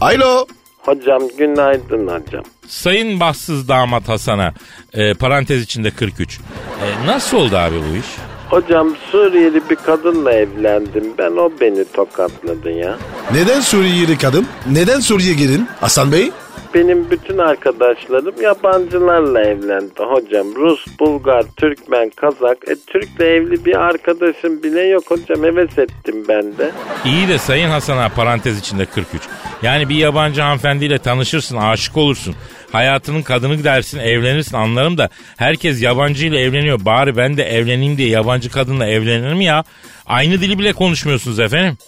Alo. 0.00 0.46
Hocam 0.78 1.22
günaydın 1.38 2.06
hocam. 2.08 2.44
Sayın 2.68 3.20
bahtsız 3.20 3.68
damat 3.68 4.08
Hasan'a 4.08 4.54
e, 4.92 5.14
parantez 5.14 5.62
içinde 5.62 5.90
43. 5.90 6.38
E, 6.38 7.06
nasıl 7.06 7.36
oldu 7.36 7.56
abi 7.56 7.76
bu 7.76 7.96
iş? 7.96 8.31
Hocam 8.52 8.96
Suriyeli 9.10 9.62
bir 9.70 9.76
kadınla 9.76 10.32
evlendim 10.32 11.04
ben 11.18 11.36
o 11.36 11.50
beni 11.60 11.84
tokatladı 11.84 12.70
ya. 12.70 12.98
Neden 13.32 13.60
Suriyeli 13.60 14.18
kadın? 14.18 14.46
Neden 14.72 15.00
Suriye 15.00 15.34
gelin? 15.34 15.68
Hasan 15.80 16.12
Bey? 16.12 16.30
Benim 16.74 17.10
bütün 17.10 17.38
arkadaşlarım 17.38 18.42
yabancılarla 18.42 19.40
evlendi 19.40 19.92
hocam. 19.98 20.54
Rus, 20.54 20.86
Bulgar, 21.00 21.44
Türkmen, 21.56 22.10
Kazak. 22.10 22.58
E 22.68 22.74
Türk'le 22.86 23.20
evli 23.20 23.64
bir 23.64 23.80
arkadaşım 23.80 24.62
bile 24.62 24.80
yok 24.80 25.10
hocam. 25.10 25.42
Heves 25.44 25.78
ettim 25.78 26.24
ben 26.28 26.58
de. 26.58 26.70
İyi 27.04 27.28
de 27.28 27.38
Sayın 27.38 27.68
Hasan'a 27.68 28.08
parantez 28.08 28.58
içinde 28.58 28.86
43. 28.86 29.22
Yani 29.62 29.88
bir 29.88 29.94
yabancı 29.94 30.40
hanımefendiyle 30.40 30.98
tanışırsın, 30.98 31.56
aşık 31.56 31.96
olursun. 31.96 32.34
Hayatının 32.72 33.22
kadını 33.22 33.64
dersin, 33.64 33.98
evlenirsin 33.98 34.56
anlarım 34.56 34.98
da 34.98 35.08
herkes 35.36 35.82
yabancıyla 35.82 36.38
evleniyor. 36.38 36.84
Bari 36.84 37.16
ben 37.16 37.36
de 37.36 37.42
evleneyim 37.42 37.96
diye 37.96 38.08
yabancı 38.08 38.50
kadınla 38.50 38.86
evlenirim 38.86 39.40
ya. 39.40 39.64
Aynı 40.06 40.40
dili 40.40 40.58
bile 40.58 40.72
konuşmuyorsunuz 40.72 41.40
efendim. 41.40 41.78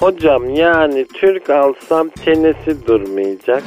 Hocam 0.00 0.54
yani 0.54 1.06
Türk 1.14 1.50
alsam 1.50 2.08
çenesi 2.24 2.86
durmayacak. 2.86 3.62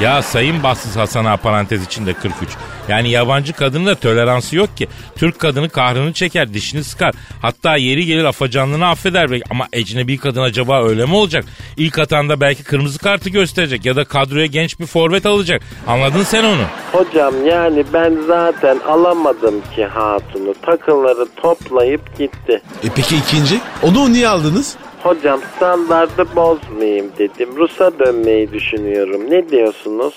Ya 0.00 0.22
sayın 0.22 0.62
bahtsız 0.62 0.96
Hasan 0.96 1.24
Ağa 1.24 1.36
parantez 1.36 1.84
içinde 1.86 2.12
43. 2.14 2.48
Yani 2.88 3.10
yabancı 3.10 3.52
kadının 3.52 3.86
da 3.86 3.94
toleransı 3.94 4.56
yok 4.56 4.76
ki. 4.76 4.88
Türk 5.16 5.38
kadını 5.38 5.68
kahrını 5.68 6.12
çeker, 6.12 6.54
dişini 6.54 6.84
sıkar. 6.84 7.14
Hatta 7.42 7.76
yeri 7.76 8.06
gelir 8.06 8.24
afacanlığını 8.24 8.86
affeder. 8.88 9.30
belki. 9.30 9.44
Ama 9.50 9.66
ecnebi 9.72 10.18
kadın 10.18 10.40
acaba 10.42 10.84
öyle 10.84 11.04
mi 11.06 11.14
olacak? 11.14 11.44
İlk 11.76 11.98
atanda 11.98 12.40
belki 12.40 12.64
kırmızı 12.64 12.98
kartı 12.98 13.30
gösterecek 13.30 13.84
ya 13.84 13.96
da 13.96 14.04
kadroya 14.04 14.46
genç 14.46 14.80
bir 14.80 14.86
forvet 14.86 15.26
alacak. 15.26 15.62
Anladın 15.86 16.22
sen 16.22 16.44
onu. 16.44 16.62
Hocam 16.92 17.46
yani 17.46 17.84
ben 17.92 18.16
zaten 18.26 18.78
alamadım 18.88 19.54
ki 19.76 19.84
hatunu. 19.84 20.54
Takıları 20.62 21.26
toplayıp 21.36 22.18
gitti. 22.18 22.62
E 22.84 22.88
peki 22.96 23.16
ikinci? 23.16 23.60
Onu 23.82 24.12
niye 24.12 24.28
aldınız? 24.28 24.76
Hocam 25.04 25.40
standardı 25.56 26.24
bozmayayım 26.36 27.06
dedim. 27.18 27.48
Rus'a 27.56 27.98
dönmeyi 27.98 28.52
düşünüyorum. 28.52 29.20
Ne 29.30 29.50
diyorsunuz? 29.50 30.14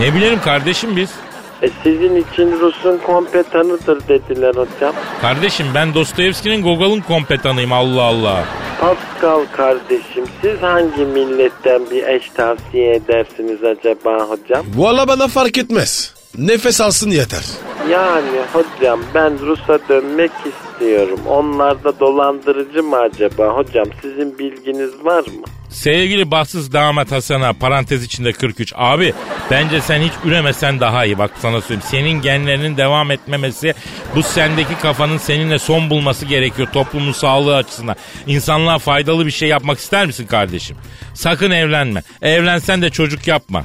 Ne 0.00 0.14
bilelim 0.14 0.40
kardeşim 0.40 0.96
biz. 0.96 1.10
E 1.62 1.68
sizin 1.82 2.16
için 2.16 2.60
Rus'un 2.60 2.98
kompetanıdır 2.98 4.08
dediler 4.08 4.54
hocam. 4.54 4.94
Kardeşim 5.20 5.66
ben 5.74 5.94
Dostoyevski'nin 5.94 6.62
Gogol'un 6.62 7.00
kompetanıyım 7.00 7.72
Allah 7.72 8.02
Allah. 8.02 8.44
Pascal 8.80 9.40
kardeşim 9.56 10.24
siz 10.42 10.62
hangi 10.62 11.04
milletten 11.04 11.82
bir 11.90 12.06
eş 12.08 12.30
tavsiye 12.30 12.94
edersiniz 12.94 13.64
acaba 13.64 14.18
hocam? 14.28 14.66
Valla 14.76 15.08
bana 15.08 15.28
fark 15.28 15.58
etmez. 15.58 16.14
Nefes 16.38 16.80
alsın 16.80 17.10
yeter. 17.10 17.44
Yani 17.90 18.40
hocam 18.52 19.00
ben 19.14 19.38
Rus'a 19.46 19.78
dönmek 19.88 20.30
istiyorum. 20.30 20.65
Onlar 21.28 21.84
da 21.84 22.00
dolandırıcı 22.00 22.82
mı 22.82 22.96
acaba? 22.96 23.48
Hocam 23.48 23.86
sizin 24.02 24.38
bilginiz 24.38 25.04
var 25.04 25.20
mı? 25.20 25.44
Sevgili 25.68 26.30
bahtsız 26.30 26.72
damat 26.72 27.12
Hasan'a 27.12 27.52
parantez 27.52 28.04
içinde 28.04 28.32
43. 28.32 28.72
Abi 28.76 29.12
bence 29.50 29.80
sen 29.80 30.00
hiç 30.00 30.12
üremesen 30.24 30.80
daha 30.80 31.04
iyi. 31.04 31.18
Bak 31.18 31.30
sana 31.38 31.60
söyleyeyim. 31.60 31.82
Senin 31.90 32.22
genlerinin 32.22 32.76
devam 32.76 33.10
etmemesi 33.10 33.74
bu 34.14 34.22
sendeki 34.22 34.78
kafanın 34.82 35.18
seninle 35.18 35.58
son 35.58 35.90
bulması 35.90 36.26
gerekiyor 36.26 36.68
toplumun 36.72 37.12
sağlığı 37.12 37.56
açısından. 37.56 37.96
İnsanlığa 38.26 38.78
faydalı 38.78 39.26
bir 39.26 39.30
şey 39.30 39.48
yapmak 39.48 39.78
ister 39.78 40.06
misin 40.06 40.26
kardeşim? 40.26 40.76
Sakın 41.14 41.50
evlenme. 41.50 42.02
Evlensen 42.22 42.82
de 42.82 42.90
çocuk 42.90 43.26
yapma. 43.26 43.64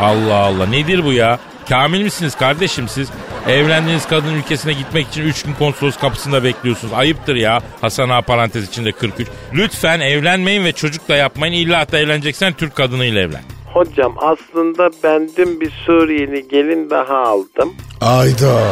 Allah 0.00 0.34
Allah 0.34 0.66
nedir 0.66 1.04
bu 1.04 1.12
ya? 1.12 1.38
Kamil 1.68 2.02
misiniz 2.02 2.34
kardeşim 2.36 2.88
siz? 2.88 3.08
Evlendiğiniz 3.48 4.06
kadın 4.06 4.34
ülkesine 4.34 4.72
gitmek 4.72 5.08
için 5.08 5.22
3 5.22 5.42
gün 5.42 5.54
konsolos 5.54 5.96
kapısında 5.96 6.44
bekliyorsunuz. 6.44 6.92
Ayıptır 6.94 7.36
ya. 7.36 7.60
Hasan 7.80 8.08
Ağa 8.08 8.22
parantez 8.22 8.68
içinde 8.68 8.92
43. 8.92 9.28
Lütfen 9.54 10.00
evlenmeyin 10.00 10.64
ve 10.64 10.72
çocuk 10.72 11.08
da 11.08 11.16
yapmayın. 11.16 11.52
İlla 11.52 11.92
da 11.92 11.98
evleneceksen 11.98 12.52
Türk 12.52 12.76
kadınıyla 12.76 13.20
evlen. 13.20 13.42
Hocam 13.72 14.14
aslında 14.18 14.90
ben 15.04 15.30
dün 15.36 15.60
bir 15.60 15.70
Suriyeli 15.86 16.48
gelin 16.48 16.90
daha 16.90 17.16
aldım. 17.16 17.74
Ayda. 18.00 18.62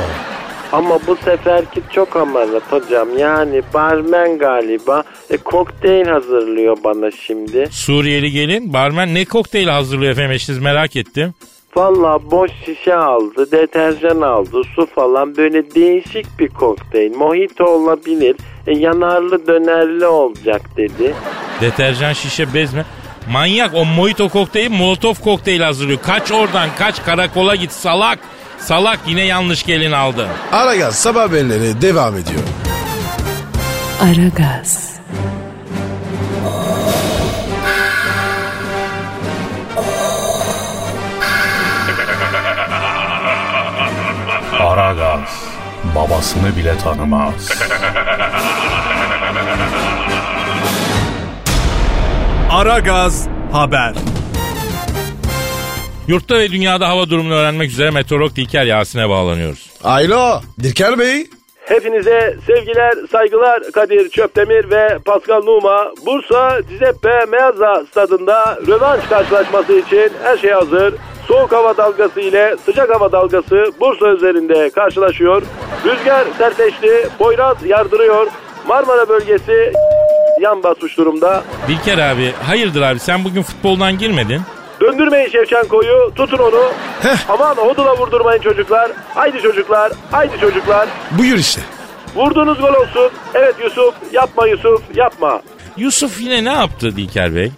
Ama 0.72 0.98
bu 1.06 1.16
seferki 1.16 1.82
çok 1.94 2.16
amarat 2.16 2.72
hocam. 2.72 3.18
Yani 3.18 3.62
barmen 3.74 4.38
galiba 4.38 5.02
e, 5.30 5.36
kokteyl 5.36 6.06
hazırlıyor 6.06 6.76
bana 6.84 7.10
şimdi. 7.10 7.68
Suriyeli 7.70 8.30
gelin 8.30 8.72
barmen 8.72 9.14
ne 9.14 9.24
kokteyl 9.24 9.68
hazırlıyor 9.68 10.12
efendim 10.12 10.32
eşiniz 10.32 10.58
merak 10.58 10.96
ettim. 10.96 11.34
Valla 11.76 12.30
boş 12.30 12.50
şişe 12.64 12.94
aldı, 12.94 13.50
deterjan 13.50 14.20
aldı, 14.20 14.62
su 14.74 14.86
falan 14.94 15.36
böyle 15.36 15.74
değişik 15.74 16.38
bir 16.38 16.48
kokteyl. 16.48 17.14
Mojito 17.16 17.64
olabilir, 17.64 18.36
e, 18.66 18.78
yanarlı 18.78 19.46
dönerli 19.46 20.06
olacak 20.06 20.62
dedi. 20.76 21.14
Deterjan 21.60 22.12
şişe 22.12 22.54
bez 22.54 22.74
mi? 22.74 22.84
Manyak 23.32 23.74
o 23.74 23.84
mojito 23.84 24.28
kokteyli 24.28 24.68
molotov 24.68 25.14
kokteyli 25.14 25.64
hazırlıyor. 25.64 25.98
Kaç 26.02 26.32
oradan 26.32 26.68
kaç 26.78 27.04
karakola 27.04 27.54
git 27.54 27.72
salak. 27.72 28.18
Salak 28.58 28.98
yine 29.06 29.24
yanlış 29.24 29.66
gelin 29.66 29.92
aldın. 29.92 30.26
Aragaz 30.52 30.94
sabah 30.94 31.22
haberleri 31.22 31.82
devam 31.82 32.14
ediyor. 32.16 32.40
Aragaz, 34.02 34.97
Aragaz 44.78 45.44
babasını 45.96 46.56
bile 46.56 46.78
tanımaz. 46.78 47.50
Aragaz 52.52 53.28
haber. 53.52 53.94
Yurtta 56.08 56.38
ve 56.38 56.50
dünyada 56.50 56.88
hava 56.88 57.10
durumunu 57.10 57.34
öğrenmek 57.34 57.70
üzere 57.70 57.90
meteorolog 57.90 58.36
Dilker 58.36 58.64
Yasin'e 58.64 59.08
bağlanıyoruz. 59.08 59.70
Alo 59.84 60.40
Dilker 60.62 60.98
Bey. 60.98 61.26
Hepinize 61.64 62.36
sevgiler, 62.46 62.94
saygılar 63.12 63.62
Kadir 63.72 64.08
Çöptemir 64.08 64.70
ve 64.70 64.98
Pascal 65.04 65.42
Numa. 65.42 65.92
Bursa 66.06 66.60
Cizeppe 66.68 67.24
Meazza 67.30 67.84
stadında 67.90 68.58
rövanş 68.66 69.04
karşılaşması 69.08 69.72
için 69.72 70.12
her 70.22 70.38
şey 70.38 70.50
hazır. 70.50 70.94
Soğuk 71.28 71.52
hava 71.52 71.76
dalgası 71.76 72.20
ile 72.20 72.56
sıcak 72.64 72.94
hava 72.94 73.12
dalgası 73.12 73.72
Bursa 73.80 74.08
üzerinde 74.08 74.70
karşılaşıyor. 74.70 75.42
Rüzgar 75.84 76.24
sertleşti, 76.38 77.08
Poyraz 77.18 77.56
yardırıyor. 77.64 78.26
Marmara 78.68 79.08
bölgesi 79.08 79.72
yan 80.40 80.62
basmış 80.62 80.96
durumda. 80.96 81.42
Dilker 81.68 81.98
abi 81.98 82.32
hayırdır 82.46 82.82
abi 82.82 82.98
sen 82.98 83.24
bugün 83.24 83.42
futboldan 83.42 83.98
girmedin? 83.98 84.40
Döndürmeyin 84.80 85.28
Şevçenko'yu, 85.28 86.12
tutun 86.14 86.38
onu. 86.38 86.62
Heh. 87.02 87.30
Aman 87.30 87.54
hodula 87.56 87.98
vurdurmayın 87.98 88.42
çocuklar. 88.42 88.90
Haydi 89.14 89.42
çocuklar, 89.42 89.92
haydi 90.10 90.40
çocuklar. 90.40 90.88
Buyur 91.18 91.38
işte. 91.38 91.60
Vurduğunuz 92.14 92.58
gol 92.60 92.74
olsun. 92.74 93.10
Evet 93.34 93.54
Yusuf, 93.64 93.94
yapma 94.12 94.46
Yusuf, 94.46 94.82
yapma. 94.94 95.42
Yusuf 95.76 96.20
yine 96.20 96.44
ne 96.44 96.52
yaptı 96.52 96.96
Dilker 96.96 97.34
Bey? 97.34 97.52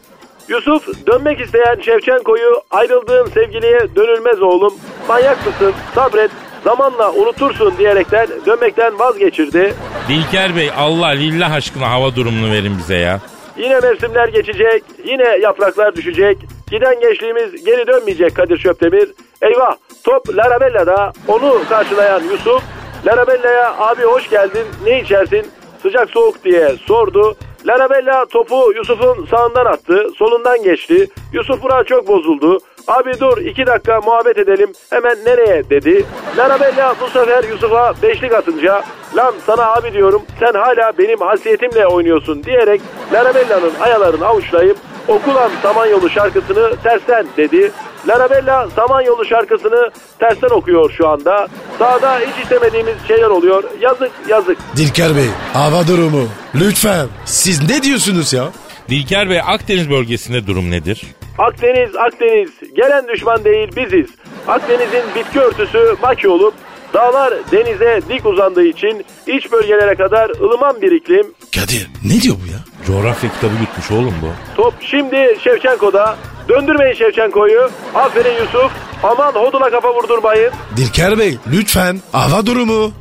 Yusuf 0.51 1.07
dönmek 1.07 1.41
isteyen 1.41 1.81
Şevçenko'yu 1.81 2.55
ayrıldığın 2.71 3.27
sevgiliye 3.27 3.81
dönülmez 3.97 4.43
oğlum. 4.43 4.75
Manyak 5.09 5.47
mısın? 5.47 5.75
Sabret. 5.95 6.31
Zamanla 6.65 7.13
unutursun 7.13 7.75
diyerekten 7.79 8.29
dönmekten 8.47 8.99
vazgeçirdi. 8.99 9.75
Dilker 10.09 10.57
Bey 10.57 10.71
Allah 10.79 11.07
lillah 11.07 11.53
aşkına 11.53 11.91
hava 11.91 12.17
durumunu 12.17 12.53
verin 12.53 12.79
bize 12.79 12.97
ya. 12.97 13.21
Yine 13.57 13.81
mevsimler 13.81 14.29
geçecek, 14.29 14.83
yine 15.05 15.37
yapraklar 15.43 15.97
düşecek. 15.97 16.39
Giden 16.71 17.01
gençliğimiz 17.01 17.65
geri 17.65 17.87
dönmeyecek 17.87 18.37
Kadir 18.37 18.59
Şöptemir. 18.59 19.09
Eyvah 19.43 19.77
top 20.05 20.37
Larabella'da 20.37 21.13
onu 21.29 21.63
karşılayan 21.69 22.23
Yusuf. 22.23 22.63
Larabella'ya 23.07 23.75
abi 23.79 24.03
hoş 24.03 24.31
geldin 24.31 24.67
ne 24.85 25.01
içersin 25.01 25.47
sıcak 25.83 26.11
soğuk 26.11 26.45
diye 26.45 26.77
sordu. 26.87 27.37
Larabella 27.67 28.27
topu 28.27 28.73
Yusuf'un 28.77 29.27
sağından 29.27 29.67
attı, 29.67 30.07
solundan 30.17 30.63
geçti. 30.63 31.09
Yusuf 31.33 31.63
buna 31.63 31.85
çok 31.85 32.09
bozuldu. 32.09 32.59
Abi 32.89 33.21
dur 33.21 33.39
iki 33.39 33.67
dakika 33.67 34.01
muhabbet 34.01 34.39
edelim 34.39 34.73
hemen 34.91 35.17
nereye 35.25 35.71
dedi. 35.71 36.05
Larabella 36.37 36.95
bu 37.01 37.09
sefer 37.09 37.45
Yusuf'a 37.45 37.95
beşlik 38.03 38.35
atınca 38.35 38.83
lan 39.17 39.35
sana 39.47 39.73
abi 39.73 39.93
diyorum 39.93 40.23
sen 40.41 40.53
hala 40.53 40.93
benim 40.99 41.21
hasiyetimle 41.21 41.87
oynuyorsun 41.87 42.45
diyerek 42.45 42.81
Larabella'nın 43.13 43.73
ayalarını 43.81 44.27
avuçlayıp 44.27 44.77
okulan 45.11 45.51
Samanyolu 45.63 46.11
şarkısını 46.11 46.77
tersten 46.83 47.27
dedi. 47.37 47.73
Larabella 48.09 48.69
Samanyolu 48.77 49.25
şarkısını 49.25 49.91
tersten 50.19 50.49
okuyor 50.51 50.91
şu 50.91 51.09
anda. 51.09 51.49
Sağda 51.79 52.19
hiç 52.19 52.43
istemediğimiz 52.43 52.95
şeyler 53.09 53.29
oluyor. 53.29 53.65
Yazık 53.81 54.11
yazık. 54.29 54.59
Dilker 54.77 55.17
Bey 55.17 55.29
hava 55.53 55.87
durumu. 55.87 56.29
Lütfen. 56.55 57.07
Siz 57.25 57.71
ne 57.71 57.83
diyorsunuz 57.83 58.33
ya? 58.33 58.45
Dilker 58.89 59.31
Bey 59.31 59.41
Akdeniz 59.47 59.91
bölgesinde 59.91 60.47
durum 60.47 60.71
nedir? 60.71 61.03
Akdeniz 61.39 61.97
Akdeniz 61.97 62.51
gelen 62.77 63.09
düşman 63.09 63.45
değil 63.45 63.69
biziz. 63.77 64.11
Akdeniz'in 64.49 65.03
bitki 65.15 65.41
örtüsü 65.41 65.97
maki 66.03 66.29
olup 66.29 66.55
dağlar 66.95 67.35
denize 67.53 68.01
dik 68.09 68.27
uzandığı 68.27 68.65
için 68.65 69.05
iç 69.27 69.53
bölgelere 69.53 69.95
kadar 69.95 70.31
ılıman 70.31 70.83
bir 70.83 70.93
iklim. 70.93 71.27
Kadir 71.55 71.89
ne 72.05 72.21
diyor 72.23 72.37
bu 72.45 72.53
ya? 72.53 72.70
Coğrafya 72.91 73.31
kitabı 73.33 73.53
yutmuş 73.61 73.91
oğlum 73.91 74.15
bu. 74.23 74.57
Top 74.57 74.75
şimdi 74.81 75.37
Şevçenko'da. 75.45 76.17
Döndürmeyin 76.49 76.95
Şevçenko'yu. 76.95 77.71
Aferin 77.95 78.35
Yusuf. 78.41 78.73
Aman 79.03 79.33
hodula 79.33 79.71
kafa 79.71 79.95
vurdurmayın. 79.95 80.51
Dilker 80.77 81.19
Bey 81.19 81.39
lütfen 81.53 81.97
hava 82.13 82.47
durumu. 82.47 82.93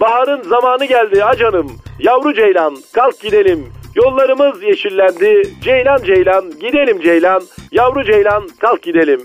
Baharın 0.00 0.42
zamanı 0.42 0.84
geldi 0.84 1.20
ha 1.20 1.36
canım. 1.36 1.72
Yavru 1.98 2.34
ceylan 2.34 2.76
kalk 2.92 3.20
gidelim. 3.20 3.72
Yollarımız 3.94 4.62
yeşillendi. 4.62 5.42
Ceylan 5.62 6.04
ceylan 6.04 6.50
gidelim 6.60 7.00
ceylan. 7.00 7.42
Yavru 7.72 8.04
ceylan 8.04 8.48
kalk 8.60 8.82
gidelim. 8.82 9.20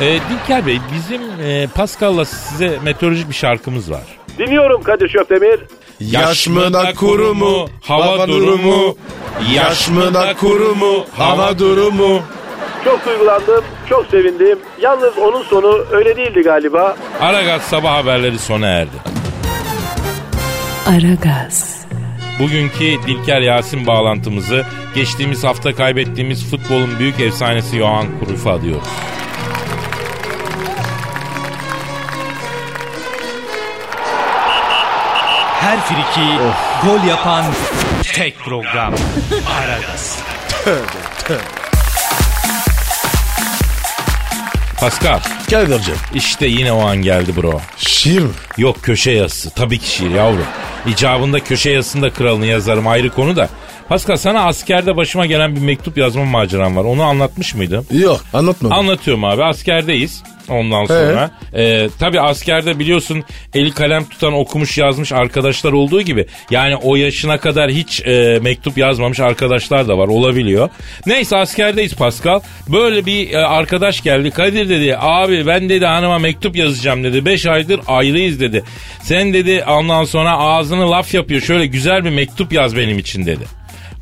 Ee, 0.00 0.04
Dilker 0.30 0.66
Bey 0.66 0.78
bizim 0.94 1.22
e, 1.46 1.66
Pascal'la 1.74 2.24
size 2.24 2.78
meteorolojik 2.84 3.28
bir 3.28 3.34
şarkımız 3.34 3.90
var. 3.90 4.18
Dinliyorum 4.38 4.82
Kadir 4.82 5.08
Şöpdemir. 5.08 5.60
Yaş 6.00 6.48
mı 6.48 6.72
da 6.72 6.94
kuru 6.94 7.34
mu? 7.34 7.68
Hava 7.82 8.28
durumu. 8.28 8.96
Yaş 9.54 9.88
mı 9.88 10.14
da 10.14 10.34
kuru 10.34 10.74
mu? 10.74 11.04
Hava 11.16 11.58
durumu. 11.58 12.22
Çok 12.84 13.06
duygulandım, 13.06 13.64
çok 13.88 14.06
sevindim. 14.06 14.58
Yalnız 14.80 15.18
onun 15.18 15.42
sonu 15.42 15.84
öyle 15.90 16.16
değildi 16.16 16.40
galiba. 16.42 16.96
Aragaz 17.20 17.62
sabah 17.62 17.94
haberleri 17.96 18.38
sona 18.38 18.66
erdi. 18.66 18.96
Aragaz, 20.86 21.86
Bugünkü 22.38 22.84
Dilker 23.06 23.40
Yasin 23.40 23.86
bağlantımızı 23.86 24.64
geçtiğimiz 24.94 25.44
hafta 25.44 25.74
kaybettiğimiz 25.74 26.50
futbolun 26.50 26.98
büyük 26.98 27.20
efsanesi 27.20 27.78
Johan 27.78 28.06
Cruyff'a 28.24 28.50
adıyoruz. 28.52 28.88
Her 35.66 35.80
friki 35.80 36.38
gol 36.84 37.08
yapan 37.08 37.44
tek 38.14 38.38
program. 38.38 38.94
Aragaz. 39.58 40.18
Pascal 44.80 45.20
Kadir'cim 45.50 45.96
işte 46.14 46.46
yine 46.46 46.72
o 46.72 46.86
an 46.86 46.96
geldi 46.96 47.36
bro. 47.36 47.60
şiir 47.76 48.20
mi? 48.20 48.30
Yok 48.58 48.82
köşe 48.82 49.10
yazısı 49.10 49.50
tabii 49.50 49.78
ki 49.78 49.90
şiir 49.90 50.10
yavrum. 50.10 50.46
İcabında 50.86 51.40
köşe 51.40 51.70
yazısında 51.70 52.12
kralını 52.12 52.46
yazarım 52.46 52.86
ayrı 52.86 53.10
konu 53.10 53.36
da. 53.36 53.48
Pascal 53.88 54.16
sana 54.16 54.44
askerde 54.44 54.96
başıma 54.96 55.26
gelen 55.26 55.56
bir 55.56 55.60
mektup 55.60 55.98
yazma 55.98 56.24
maceram 56.24 56.76
var. 56.76 56.84
Onu 56.84 57.02
anlatmış 57.02 57.54
mıydım? 57.54 57.86
Yok 57.90 58.24
anlatma. 58.32 58.76
Anlatıyorum 58.76 59.24
abi 59.24 59.44
askerdeyiz. 59.44 60.22
Ondan 60.48 60.84
sonra 60.84 61.30
e, 61.54 61.88
tabii 61.98 62.20
askerde 62.20 62.78
biliyorsun 62.78 63.24
eli 63.54 63.70
kalem 63.70 64.04
tutan 64.04 64.32
okumuş 64.32 64.78
yazmış 64.78 65.12
arkadaşlar 65.12 65.72
olduğu 65.72 66.02
gibi 66.02 66.26
yani 66.50 66.76
o 66.76 66.96
yaşına 66.96 67.38
kadar 67.38 67.70
hiç 67.70 68.00
e, 68.06 68.38
mektup 68.42 68.78
yazmamış 68.78 69.20
arkadaşlar 69.20 69.88
da 69.88 69.98
var 69.98 70.08
olabiliyor. 70.08 70.68
Neyse 71.06 71.36
askerdeyiz 71.36 71.94
Pascal 71.94 72.40
böyle 72.68 73.06
bir 73.06 73.32
e, 73.32 73.38
arkadaş 73.38 74.02
geldi 74.02 74.30
Kadir 74.30 74.68
dedi 74.68 74.96
abi 74.98 75.46
ben 75.46 75.68
dedi 75.68 75.86
hanıma 75.86 76.18
mektup 76.18 76.56
yazacağım 76.56 77.04
dedi 77.04 77.24
5 77.24 77.46
aydır 77.46 77.80
ayrıyız 77.86 78.40
dedi. 78.40 78.64
Sen 79.02 79.32
dedi 79.34 79.64
ondan 79.68 80.04
sonra 80.04 80.38
ağzını 80.38 80.90
laf 80.90 81.14
yapıyor 81.14 81.40
şöyle 81.40 81.66
güzel 81.66 82.04
bir 82.04 82.10
mektup 82.10 82.52
yaz 82.52 82.76
benim 82.76 82.98
için 82.98 83.26
dedi. 83.26 83.44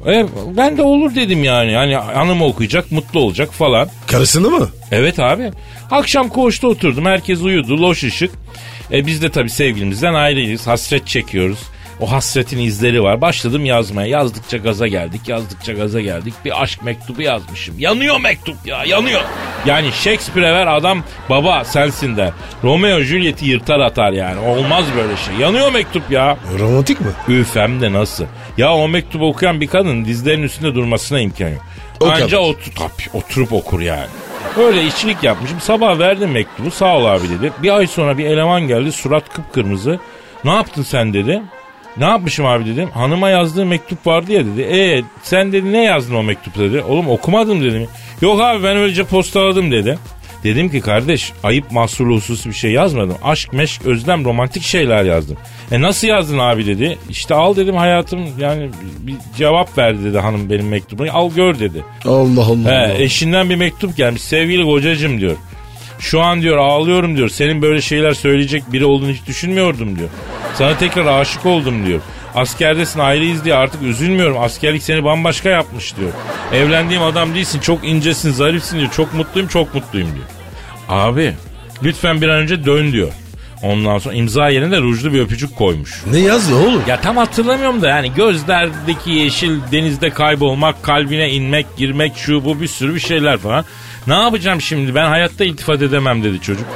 E, 0.06 0.26
ben 0.56 0.76
de 0.76 0.82
olur 0.82 1.14
dedim 1.14 1.44
yani. 1.44 1.74
Hani 1.74 1.96
hanım 1.96 2.42
okuyacak, 2.42 2.92
mutlu 2.92 3.20
olacak 3.20 3.52
falan. 3.52 3.88
Karısını 4.06 4.50
mı? 4.50 4.68
Evet 4.92 5.18
abi. 5.18 5.50
Akşam 5.90 6.28
koğuşta 6.28 6.68
oturdum. 6.68 7.04
Herkes 7.06 7.40
uyudu. 7.42 7.82
Loş 7.82 8.04
ışık. 8.04 8.30
E 8.92 9.06
biz 9.06 9.22
de 9.22 9.30
tabii 9.30 9.50
sevgilimizden 9.50 10.14
ayrıyız. 10.14 10.66
Hasret 10.66 11.06
çekiyoruz. 11.06 11.58
O 12.00 12.12
hasretin 12.12 12.58
izleri 12.58 13.02
var. 13.02 13.20
Başladım 13.20 13.64
yazmaya. 13.64 14.08
Yazdıkça 14.08 14.56
gaza 14.56 14.86
geldik. 14.86 15.28
Yazdıkça 15.28 15.72
gaza 15.72 16.00
geldik. 16.00 16.34
Bir 16.44 16.62
aşk 16.62 16.82
mektubu 16.82 17.22
yazmışım. 17.22 17.78
Yanıyor 17.78 18.20
mektup 18.20 18.56
ya 18.66 18.84
yanıyor. 18.84 19.20
Yani 19.66 19.92
Shakespeare'e 19.92 20.52
ver 20.52 20.66
adam 20.66 21.04
baba 21.30 21.64
sensin 21.64 22.16
der. 22.16 22.30
Romeo 22.64 23.00
Juliet'i 23.00 23.46
yırtar 23.46 23.80
atar 23.80 24.12
yani. 24.12 24.40
Olmaz 24.40 24.84
böyle 24.96 25.16
şey. 25.16 25.34
Yanıyor 25.34 25.72
mektup 25.72 26.10
ya. 26.10 26.36
Romantik 26.58 27.00
mi? 27.00 27.06
Üf 27.28 27.56
hem 27.56 27.80
de 27.80 27.92
nasıl. 27.92 28.24
Ya 28.58 28.74
o 28.74 28.88
mektubu 28.88 29.28
okuyan 29.28 29.60
bir 29.60 29.66
kadın 29.66 30.04
dizlerinin 30.04 30.42
üstünde 30.42 30.74
durmasına 30.74 31.20
imkan 31.20 31.48
yok. 31.48 31.62
O 32.00 32.06
Anca 32.08 32.38
otur, 32.38 32.72
tabii, 32.76 33.18
oturup 33.18 33.52
okur 33.52 33.80
yani. 33.80 34.06
Öyle 34.58 34.84
işçilik 34.86 35.22
yapmışım. 35.22 35.60
Sabah 35.60 35.98
verdim 35.98 36.30
mektubu. 36.30 36.70
Sağ 36.70 36.96
ol 36.96 37.04
abi 37.04 37.28
dedi. 37.28 37.52
Bir 37.62 37.76
ay 37.76 37.86
sonra 37.86 38.18
bir 38.18 38.24
eleman 38.24 38.68
geldi. 38.68 38.92
Surat 38.92 39.32
kıpkırmızı. 39.32 40.00
Ne 40.44 40.50
yaptın 40.50 40.82
sen 40.82 41.14
dedi. 41.14 41.42
Ne 41.96 42.04
yapmışım 42.04 42.46
abi 42.46 42.66
dedim. 42.66 42.90
Hanıma 42.90 43.30
yazdığı 43.30 43.66
mektup 43.66 44.06
vardı 44.06 44.32
ya 44.32 44.44
dedi. 44.46 44.62
E 44.62 45.02
sen 45.22 45.52
dedi 45.52 45.72
ne 45.72 45.84
yazdın 45.84 46.14
o 46.14 46.22
mektupta 46.22 46.60
dedi. 46.60 46.82
Oğlum 46.82 47.08
okumadım 47.08 47.62
dedim. 47.64 47.88
Yok 48.20 48.40
abi 48.40 48.62
ben 48.62 48.76
öylece 48.76 49.04
postaladım 49.04 49.70
dedi. 49.70 49.98
Dedim 50.44 50.70
ki 50.70 50.80
kardeş 50.80 51.32
ayıp 51.42 51.72
mahsurlu 51.72 52.14
hususi 52.14 52.48
bir 52.48 52.54
şey 52.54 52.70
yazmadım. 52.70 53.16
Aşk, 53.24 53.52
meşk, 53.52 53.86
özlem, 53.86 54.24
romantik 54.24 54.62
şeyler 54.62 55.04
yazdım. 55.04 55.36
E 55.72 55.80
nasıl 55.80 56.08
yazdın 56.08 56.38
abi 56.38 56.66
dedi. 56.66 56.98
İşte 57.10 57.34
al 57.34 57.56
dedim 57.56 57.76
hayatım 57.76 58.20
yani 58.38 58.70
bir 58.98 59.14
cevap 59.36 59.78
verdi 59.78 60.04
dedi 60.04 60.18
hanım 60.18 60.50
benim 60.50 60.68
mektubuma. 60.68 61.12
Al 61.12 61.30
gör 61.34 61.58
dedi. 61.58 61.84
Allah 62.04 62.44
Allah. 62.44 62.88
He, 62.88 63.02
eşinden 63.02 63.50
bir 63.50 63.56
mektup 63.56 63.96
gelmiş. 63.96 64.22
Sevgili 64.22 64.64
kocacım 64.64 65.20
diyor. 65.20 65.36
Şu 65.98 66.20
an 66.20 66.42
diyor 66.42 66.56
ağlıyorum 66.56 67.16
diyor. 67.16 67.28
Senin 67.28 67.62
böyle 67.62 67.80
şeyler 67.80 68.12
söyleyecek 68.12 68.72
biri 68.72 68.84
olduğunu 68.84 69.10
hiç 69.10 69.26
düşünmüyordum 69.26 69.98
diyor. 69.98 70.08
Sana 70.54 70.78
tekrar 70.78 71.20
aşık 71.20 71.46
oldum 71.46 71.86
diyor. 71.86 72.00
Askerdesin 72.34 73.00
ayrıyız 73.00 73.44
diye 73.44 73.54
artık 73.54 73.82
üzülmüyorum. 73.82 74.42
Askerlik 74.42 74.82
seni 74.82 75.04
bambaşka 75.04 75.48
yapmış 75.48 75.96
diyor. 75.96 76.10
Evlendiğim 76.52 77.02
adam 77.02 77.34
değilsin 77.34 77.60
çok 77.60 77.84
incesin 77.84 78.32
zarifsin 78.32 78.78
diyor. 78.78 78.90
Çok 78.90 79.14
mutluyum 79.14 79.48
çok 79.48 79.74
mutluyum 79.74 80.08
diyor. 80.14 80.26
Abi 80.88 81.34
lütfen 81.82 82.20
bir 82.20 82.28
an 82.28 82.36
önce 82.38 82.64
dön 82.64 82.92
diyor. 82.92 83.12
Ondan 83.62 83.98
sonra 83.98 84.14
imza 84.14 84.48
yerine 84.48 84.70
de 84.70 84.80
rujlu 84.80 85.12
bir 85.12 85.20
öpücük 85.20 85.56
koymuş. 85.56 86.02
Ne 86.10 86.18
yazdı 86.18 86.54
oğlum? 86.54 86.82
Ya 86.88 87.00
tam 87.00 87.16
hatırlamıyorum 87.16 87.82
da 87.82 87.88
yani 87.88 88.12
gözlerdeki 88.14 89.10
yeşil 89.10 89.58
denizde 89.72 90.10
kaybolmak, 90.10 90.82
kalbine 90.82 91.30
inmek, 91.30 91.66
girmek 91.76 92.12
şu 92.16 92.44
bu 92.44 92.60
bir 92.60 92.66
sürü 92.66 92.94
bir 92.94 93.00
şeyler 93.00 93.38
falan. 93.38 93.64
Ne 94.06 94.14
yapacağım 94.14 94.60
şimdi 94.60 94.94
ben 94.94 95.06
hayatta 95.06 95.44
iltifat 95.44 95.82
edemem 95.82 96.24
dedi 96.24 96.40
çocuk. 96.40 96.66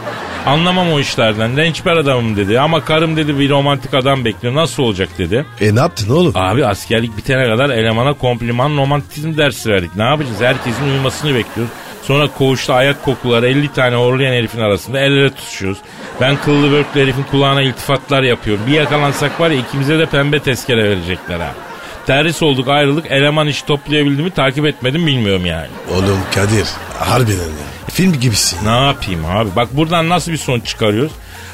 Anlamam 0.47 0.93
o 0.93 1.01
işlerden. 1.01 1.57
Rençber 1.57 1.97
adamım 1.97 2.37
dedi. 2.37 2.61
Ama 2.61 2.85
karım 2.85 3.17
dedi 3.17 3.39
bir 3.39 3.51
romantik 3.51 3.95
adam 3.95 4.25
bekliyor. 4.25 4.55
Nasıl 4.55 4.83
olacak 4.83 5.09
dedi. 5.19 5.47
E 5.61 5.75
ne 5.75 5.81
yaptın 5.81 6.11
oğlum? 6.11 6.33
Abi 6.35 6.67
askerlik 6.67 7.17
bitene 7.17 7.45
kadar 7.49 7.71
elemana 7.71 8.13
kompliman 8.13 8.77
romantizm 8.77 9.37
dersi 9.37 9.71
verdik. 9.71 9.97
Ne 9.97 10.03
yapacağız? 10.03 10.41
Herkesin 10.41 10.85
uyumasını 10.85 11.35
bekliyoruz. 11.35 11.75
Sonra 12.03 12.29
koğuşta 12.39 12.75
ayak 12.75 13.05
kokuları 13.05 13.49
50 13.49 13.73
tane 13.73 13.97
horlayan 13.97 14.33
herifin 14.33 14.61
arasında 14.61 15.01
el 15.01 15.13
ele 15.13 15.31
tutuşuyoruz. 15.31 15.79
Ben 16.21 16.37
kıllı 16.37 16.71
börklü 16.73 17.01
herifin 17.01 17.23
kulağına 17.23 17.63
iltifatlar 17.63 18.23
yapıyorum. 18.23 18.63
Bir 18.67 18.73
yakalansak 18.73 19.41
var 19.41 19.51
ya 19.51 19.59
ikimize 19.59 19.99
de 19.99 20.07
pembe 20.07 20.41
tezkere 20.41 20.85
verecekler 20.85 21.41
ha. 21.41 21.55
Terhis 22.09 22.43
olduk 22.43 22.69
ayrılık 22.69 23.07
eleman 23.11 23.47
işi 23.49 23.67
toplayabildi 23.67 24.23
mi 24.23 24.31
takip 24.31 24.67
etmedim 24.67 25.07
bilmiyorum 25.07 25.47
yani. 25.47 25.69
Oğlum 25.95 26.19
Kadir 26.35 26.67
harbiden 26.99 27.37
ya. 27.39 27.89
Film 27.93 28.21
gibisin. 28.21 28.59
Ne 28.65 28.87
yapayım 28.87 29.27
abi? 29.27 29.49
Bak 29.57 29.77
buradan 29.77 30.09
nasıl 30.09 30.33
bir 30.33 30.37
sonuç 30.37 30.67
çıkarıyoruz? 30.67 31.13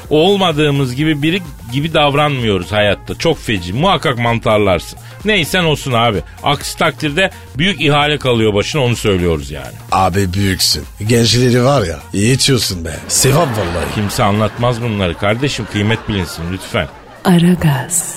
Olmadığımız 0.09 0.95
gibi 0.95 1.21
biri 1.21 1.41
gibi 1.73 1.93
davranmıyoruz 1.93 2.71
hayatta. 2.71 3.15
Çok 3.15 3.39
feci. 3.39 3.73
Muhakkak 3.73 4.17
mantarlarsın. 4.17 4.99
Neysen 5.25 5.63
olsun 5.63 5.91
abi. 5.93 6.21
Aksi 6.43 6.77
takdirde 6.77 7.31
büyük 7.57 7.81
ihale 7.81 8.17
kalıyor 8.17 8.53
başına 8.53 8.81
onu 8.83 8.95
söylüyoruz 8.95 9.51
yani. 9.51 9.75
Abi 9.91 10.33
büyüksün. 10.33 10.83
Gençleri 11.07 11.63
var 11.63 11.83
ya 11.87 11.99
yetiyorsun 12.13 12.85
be. 12.85 12.95
Sevap 13.07 13.47
vallahi. 13.47 13.95
Kimse 13.95 14.23
anlatmaz 14.23 14.81
bunları 14.81 15.17
kardeşim. 15.17 15.67
Kıymet 15.71 16.09
bilinsin 16.09 16.43
lütfen. 16.53 16.87
Aragaz, 17.25 18.15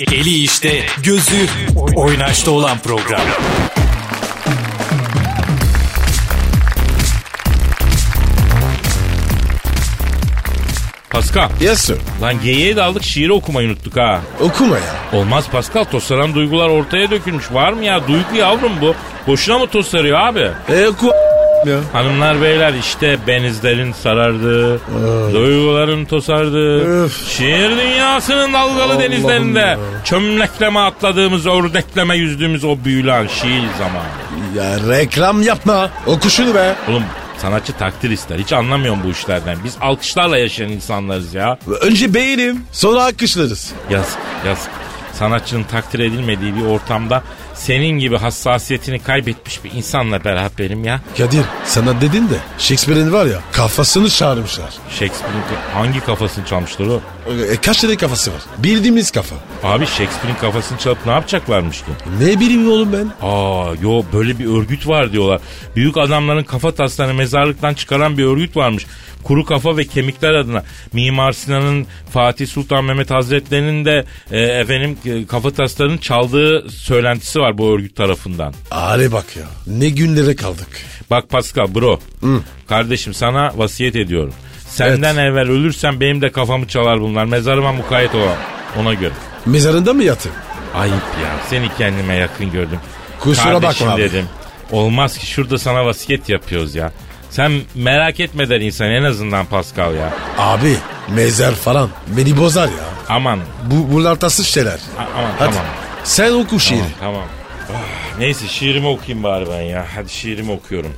Eli 0.00 0.42
işte, 0.42 0.86
gözü 1.02 1.46
oynaşta 1.94 2.50
olan 2.50 2.78
program. 2.78 3.20
Pascal. 11.10 11.50
Yes 11.60 11.80
sir. 11.80 11.96
Lan 12.22 12.42
geyiğe 12.42 12.76
daldık 12.76 13.04
şiiri 13.04 13.32
okumayı 13.32 13.68
unuttuk 13.68 13.96
ha. 13.96 14.20
Okuma 14.40 14.74
ya. 14.76 15.18
Olmaz 15.20 15.48
Pascal 15.50 15.84
tosaran 15.84 16.34
duygular 16.34 16.68
ortaya 16.68 17.10
dökülmüş. 17.10 17.52
Var 17.52 17.72
mı 17.72 17.84
ya 17.84 18.08
duygu 18.08 18.36
yavrum 18.36 18.72
bu? 18.80 18.94
Boşuna 19.26 19.58
mı 19.58 19.66
tosarıyor 19.66 20.20
abi? 20.20 20.50
E 20.68 20.86
oku 20.86 21.12
ya. 21.66 21.78
Hanımlar 21.92 22.42
beyler 22.42 22.74
işte 22.74 23.18
benizlerin 23.26 23.92
sarardığı, 23.92 24.80
duyguların 25.34 26.04
tosardığı, 26.04 27.04
Öf. 27.04 27.28
şiir 27.28 27.70
dünyasının 27.70 28.52
dalgalı 28.52 28.82
Allah'ım 28.82 29.00
denizlerinde 29.00 29.58
ya. 29.60 29.78
çömlekleme 30.04 30.80
atladığımız, 30.80 31.46
ördekleme 31.46 32.16
yüzdüğümüz 32.16 32.64
o 32.64 32.76
büyülen 32.84 33.26
şiir 33.26 33.64
zamanı. 33.78 34.06
Ya 34.56 34.88
reklam 34.88 35.42
yapma. 35.42 35.90
Oku 36.06 36.30
şunu 36.30 36.54
be. 36.54 36.74
Oğlum 36.90 37.02
sanatçı 37.38 37.72
takdir 37.72 38.10
ister. 38.10 38.38
Hiç 38.38 38.52
anlamıyorum 38.52 39.00
bu 39.04 39.08
işlerden. 39.10 39.56
Biz 39.64 39.76
alkışlarla 39.80 40.38
yaşayan 40.38 40.68
insanlarız 40.68 41.34
ya. 41.34 41.58
Önce 41.80 42.14
beğenim 42.14 42.60
sonra 42.72 43.04
alkışlarız. 43.04 43.72
Yazık, 43.90 44.18
yazık. 44.46 44.70
Sanatçının 45.12 45.62
takdir 45.64 45.98
edilmediği 45.98 46.56
bir 46.56 46.64
ortamda 46.64 47.22
senin 47.56 47.98
gibi 47.98 48.16
hassasiyetini 48.16 48.98
kaybetmiş 48.98 49.64
bir 49.64 49.72
insanla 49.72 50.24
beraberim 50.24 50.84
ya. 50.84 51.00
Kadir 51.18 51.44
sana 51.64 52.00
dedin 52.00 52.28
de 52.28 52.36
Shakespeare'in 52.58 53.12
var 53.12 53.26
ya 53.26 53.40
kafasını 53.52 54.10
çağırmışlar. 54.10 54.70
Shakespeare'in 54.90 55.42
hangi 55.74 56.00
kafasını 56.00 56.46
çalmışlar 56.46 56.86
o? 56.86 57.00
E, 57.52 57.56
kaç 57.56 57.80
tane 57.80 57.96
kafası 57.96 58.32
var? 58.32 58.40
Bildiğimiz 58.58 59.10
kafa. 59.10 59.36
Abi 59.62 59.86
Shakespeare'in 59.86 60.36
kafasını 60.40 60.78
çalıp 60.78 61.06
ne 61.06 61.12
yapacaklarmış 61.12 61.78
ki? 61.78 61.90
Ne 62.20 62.40
bileyim 62.40 62.70
oğlum 62.70 62.92
ben? 62.92 63.26
Aa 63.26 63.74
yo 63.82 64.02
böyle 64.12 64.38
bir 64.38 64.46
örgüt 64.46 64.86
var 64.88 65.12
diyorlar. 65.12 65.40
Büyük 65.76 65.96
adamların 65.96 66.44
kafa 66.44 66.74
taslarını 66.74 67.14
mezarlıktan 67.14 67.74
çıkaran 67.74 68.18
bir 68.18 68.24
örgüt 68.24 68.56
varmış. 68.56 68.86
Kuru 69.24 69.44
kafa 69.44 69.76
ve 69.76 69.84
kemikler 69.84 70.34
adına. 70.34 70.62
Mimar 70.92 71.32
Sinan'ın 71.32 71.86
Fatih 72.12 72.46
Sultan 72.46 72.84
Mehmet 72.84 73.10
Hazretleri'nin 73.10 73.84
de 73.84 74.04
e, 74.30 74.40
efendim 74.40 74.98
e, 75.06 75.26
kafa 75.26 75.50
taslarının 75.50 75.98
çaldığı 75.98 76.70
söylentisi 76.70 77.40
var 77.40 77.45
bu 77.58 77.74
örgüt 77.74 77.96
tarafından. 77.96 78.54
Hale 78.70 79.12
bak 79.12 79.24
ya. 79.36 79.44
Ne 79.66 79.88
günlere 79.88 80.36
kaldık. 80.36 80.68
Bak 81.10 81.28
Pascal 81.30 81.74
bro. 81.74 82.00
Kardeşim 82.68 83.14
sana 83.14 83.52
vasiyet 83.56 83.96
ediyorum. 83.96 84.32
Senden 84.68 85.16
evvel 85.16 85.48
ölürsen 85.50 86.00
benim 86.00 86.22
de 86.22 86.32
kafamı 86.32 86.68
çalar 86.68 87.00
bunlar. 87.00 87.24
Mezarıma 87.24 87.72
mukayyet 87.72 88.14
ol. 88.14 88.20
Ona 88.80 88.94
göre. 88.94 89.12
Mezarında 89.46 89.92
mı 89.92 90.02
yatın? 90.02 90.32
Ayıp 90.74 90.94
ya. 90.94 91.30
Seni 91.50 91.68
kendime 91.78 92.14
yakın 92.14 92.52
gördüm. 92.52 92.78
Kusura 93.20 93.44
Kardeşim 93.60 93.86
bakma 93.86 93.94
abi. 93.94 94.02
dedim. 94.02 94.24
Olmaz 94.72 95.18
ki 95.18 95.26
şurada 95.26 95.58
sana 95.58 95.86
vasiyet 95.86 96.28
yapıyoruz 96.28 96.74
ya. 96.74 96.92
Sen 97.30 97.52
merak 97.74 98.20
etme 98.20 98.48
der 98.48 98.60
insan 98.60 98.90
en 98.90 99.02
azından 99.02 99.46
Pascal 99.46 99.94
ya. 99.94 100.14
Abi 100.38 100.76
mezar 101.08 101.52
falan 101.54 101.90
beni 102.16 102.36
bozar 102.36 102.66
ya. 102.68 102.84
Aman. 103.08 103.40
Bu 103.64 103.92
bunlar 103.94 104.16
tatsız 104.16 104.46
şeyler. 104.46 104.72
a- 104.72 105.02
aman 105.18 105.30
Hadi 105.38 105.50
tamam. 105.54 105.64
Sen 106.06 106.32
oku 106.32 106.60
şiiri. 106.60 106.80
Tamam 107.00 107.22
tamam. 107.66 107.82
Ah, 107.82 108.18
neyse 108.18 108.48
şiirimi 108.48 108.86
okuyayım 108.88 109.24
bari 109.24 109.46
ben 109.50 109.60
ya. 109.60 109.86
Hadi 109.96 110.08
şiirimi 110.08 110.52
okuyorum. 110.52 110.92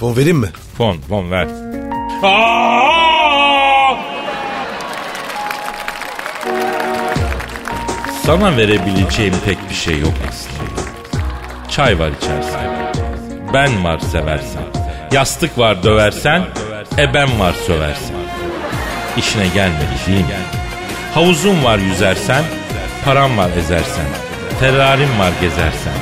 Fon 0.00 0.16
vereyim 0.16 0.38
mi? 0.38 0.48
Fon, 0.78 0.96
fon 1.08 1.30
ver. 1.30 1.46
Aa! 2.22 3.94
Sana 8.26 8.56
verebileceğim 8.56 9.34
pek 9.44 9.70
bir 9.70 9.74
şey 9.74 9.98
yok 9.98 10.12
aslında. 10.28 10.90
Çay 11.70 11.98
var 11.98 12.10
içersen. 12.22 12.92
Ben 13.54 13.84
var 13.84 13.98
seversen. 13.98 14.62
Yastık 15.12 15.58
var 15.58 15.82
döversen. 15.82 16.42
E 16.98 17.14
ben 17.14 17.40
var 17.40 17.54
söversen. 17.66 18.16
İşine 19.16 19.46
gelmedi 19.54 19.86
değil 20.06 20.20
mi? 20.20 20.26
Havuzun 21.14 21.64
var 21.64 21.78
yüzersen. 21.78 22.44
Param 23.04 23.36
var 23.38 23.50
ezersen. 23.58 24.06
Ferrarim 24.60 25.18
var 25.18 25.32
gezersen. 25.40 25.92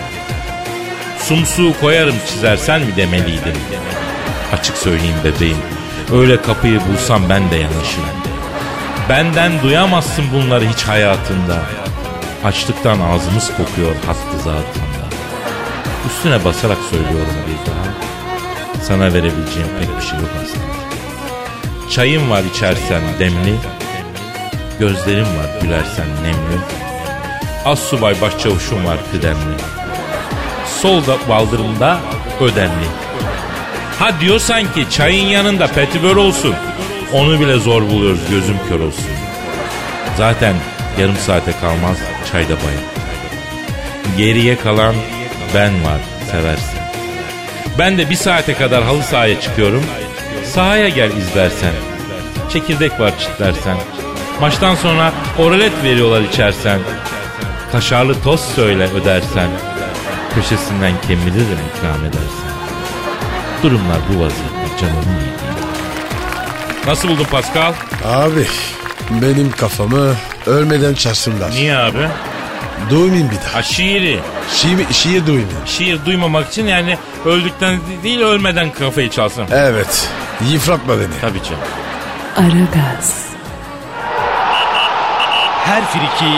Sumsuğu 1.18 1.74
koyarım 1.80 2.14
çizersen 2.28 2.80
mi 2.80 2.96
demeliydim. 2.96 3.56
Açık 4.52 4.76
söyleyeyim 4.76 5.16
bebeğim. 5.24 5.58
Öyle 6.12 6.42
kapıyı 6.42 6.80
bulsam 6.80 7.22
ben 7.28 7.50
de 7.50 7.56
yanaşırım. 7.56 8.18
Benden 9.08 9.62
duyamazsın 9.62 10.24
bunları 10.32 10.64
hiç 10.68 10.82
hayatında. 10.82 11.58
Açlıktan 12.44 13.00
ağzımız 13.00 13.50
kokuyor 13.56 13.94
hattı 14.06 14.38
zatında. 14.38 15.04
Üstüne 16.06 16.44
basarak 16.44 16.78
söylüyorum 16.90 17.36
bir 17.46 17.70
daha. 17.70 17.88
Sana 18.84 19.04
verebileceğim 19.04 19.68
pek 19.80 19.96
bir 19.96 20.02
şey 20.02 20.18
yok 20.18 20.30
aslında. 20.42 21.90
Çayım 21.90 22.30
var 22.30 22.42
içersen 22.54 23.02
demli. 23.18 23.54
Gözlerim 24.78 25.26
var 25.26 25.60
gülersen 25.62 26.06
nemli. 26.22 26.87
Az 27.68 27.78
subay 27.78 28.20
başçavuşum 28.20 28.84
var 28.84 28.98
kıdemli. 29.12 29.56
Solda 30.80 31.16
baldırımda 31.28 31.98
ödemli. 32.40 32.86
Ha 33.98 34.20
diyor 34.20 34.38
sanki 34.38 34.90
çayın 34.90 35.26
yanında 35.26 35.66
petibör 35.66 36.16
olsun. 36.16 36.54
Onu 37.12 37.40
bile 37.40 37.58
zor 37.58 37.82
buluyoruz 37.82 38.20
gözüm 38.30 38.56
kör 38.68 38.80
olsun. 38.80 39.06
Zaten 40.16 40.54
yarım 41.00 41.16
saate 41.16 41.52
kalmaz 41.60 41.96
çayda 42.32 42.48
bayım. 42.48 42.80
Geriye 44.16 44.58
kalan 44.58 44.94
ben 45.54 45.84
var 45.84 46.00
seversen. 46.30 46.92
Ben 47.78 47.98
de 47.98 48.10
bir 48.10 48.16
saate 48.16 48.54
kadar 48.54 48.84
halı 48.84 49.02
sahaya 49.02 49.40
çıkıyorum. 49.40 49.84
Sahaya 50.44 50.88
gel 50.88 51.10
izlersen. 51.16 51.74
Çekirdek 52.52 53.00
var 53.00 53.18
çitlersen. 53.18 53.76
Maçtan 54.40 54.74
sonra 54.74 55.12
oralet 55.38 55.72
veriyorlar 55.84 56.20
içersen. 56.20 56.80
Kaşarlı 57.72 58.22
tost 58.22 58.54
söyle 58.54 58.84
ödersen. 58.92 59.50
Köşesinden 60.34 60.92
kemiririm 61.08 61.58
ikram 61.76 62.04
edersen. 62.04 62.48
Durumlar 63.62 63.98
bu 64.08 64.12
vaziyette 64.20 64.78
canımı 64.80 64.98
yediğim. 65.18 65.58
Nasıl 66.86 67.08
buldun 67.08 67.24
Pascal? 67.24 67.72
Abi 68.04 68.46
benim 69.10 69.50
kafamı 69.50 70.14
ölmeden 70.46 70.94
çarsınlar. 70.94 71.50
Niye 71.50 71.76
abi? 71.76 72.08
Duymayayım 72.90 73.30
bir 73.30 73.36
daha. 73.36 73.54
Ha 73.54 73.62
şiiri. 73.62 74.20
Şiir, 74.54 74.86
şiir 74.92 75.26
duymayayım. 75.26 75.66
Şiir 75.66 76.04
duymamak 76.06 76.48
için 76.48 76.66
yani 76.66 76.98
öldükten 77.24 77.78
değil 78.02 78.20
ölmeden 78.20 78.70
kafayı 78.72 79.10
çalsın. 79.10 79.44
Evet. 79.52 80.08
Yıpratma 80.50 80.94
beni. 80.98 81.20
Tabii 81.20 81.42
canım. 81.42 81.60
Aragaz, 82.36 83.27
Her 85.68 85.84
friki 85.84 86.32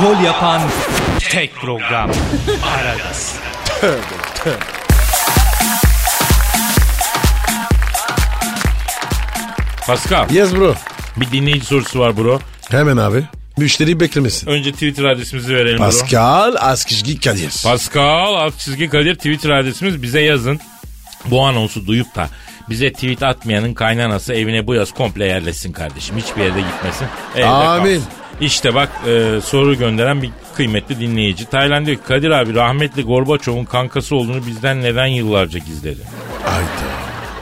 gol 0.00 0.24
yapan 0.24 0.60
tek 1.30 1.54
program. 1.54 2.10
Aragaz. 2.78 3.36
Pascal 9.86 10.30
Yes 10.30 10.54
bro. 10.54 10.74
bir 11.16 11.30
dinleyici 11.32 11.66
sorusu 11.66 11.98
var 11.98 12.16
bro. 12.16 12.40
Hemen 12.70 12.96
abi. 12.96 13.24
Müşteri 13.56 14.00
beklemesin. 14.00 14.46
Önce 14.46 14.72
Twitter 14.72 15.04
adresimizi 15.04 15.54
verelim 15.54 15.78
bro. 15.78 15.84
Pascal 15.84 16.54
Askizgi 16.58 17.20
Kadir. 17.20 17.52
Pascal 17.64 18.34
alt 18.34 18.58
çizgi 18.58 18.88
Kadir 18.90 19.14
Twitter 19.14 19.50
adresimiz 19.50 20.02
bize 20.02 20.20
yazın. 20.20 20.60
Bu 21.26 21.42
anonsu 21.42 21.86
duyup 21.86 22.14
da 22.16 22.28
bize 22.70 22.92
tweet 22.92 23.22
atmayanın 23.22 23.74
kaynanası 23.74 24.34
evine 24.34 24.66
bu 24.66 24.74
yaz 24.74 24.94
komple 24.94 25.24
yerleşsin 25.24 25.72
kardeşim. 25.72 26.16
Hiçbir 26.16 26.40
yere 26.42 26.60
gitmesin. 26.60 27.06
Evde 27.36 27.46
Amin. 27.46 27.94
kalsın. 27.94 28.19
İşte 28.40 28.74
bak 28.74 28.88
e, 29.06 29.40
soru 29.44 29.74
gönderen 29.78 30.22
bir 30.22 30.30
kıymetli 30.54 31.00
dinleyici. 31.00 31.46
Tayland 31.46 31.86
diyor 31.86 31.96
ki 31.98 32.02
Kadir 32.08 32.30
abi 32.30 32.54
rahmetli 32.54 33.02
Gorbaçov'un 33.02 33.64
kankası 33.64 34.16
olduğunu 34.16 34.46
bizden 34.46 34.82
neden 34.82 35.06
yıllarca 35.06 35.58
gizledi? 35.58 36.00
Hayda. 36.44 36.68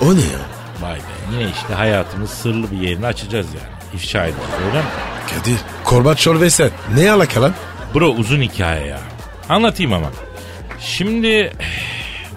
O 0.00 0.16
ne 0.16 0.20
ya? 0.20 0.38
Vay 0.80 0.96
be 0.96 1.02
yine 1.32 1.50
işte 1.50 1.74
hayatımın 1.74 2.26
sırlı 2.26 2.70
bir 2.70 2.76
yerini 2.88 3.06
açacağız 3.06 3.46
yani. 3.46 3.78
İfşa 3.94 4.24
edeceğiz 4.24 4.50
öyle 4.66 4.78
mi? 4.78 4.84
Kadir. 5.34 5.56
Korbaçor 5.84 6.40
ve 6.40 6.50
sen. 6.50 6.70
Ne 6.94 7.10
alaka 7.12 7.42
lan? 7.42 7.52
Bro 7.94 8.08
uzun 8.08 8.40
hikaye 8.42 8.86
ya. 8.86 8.98
Anlatayım 9.48 9.92
ama. 9.92 10.10
Şimdi 10.80 11.52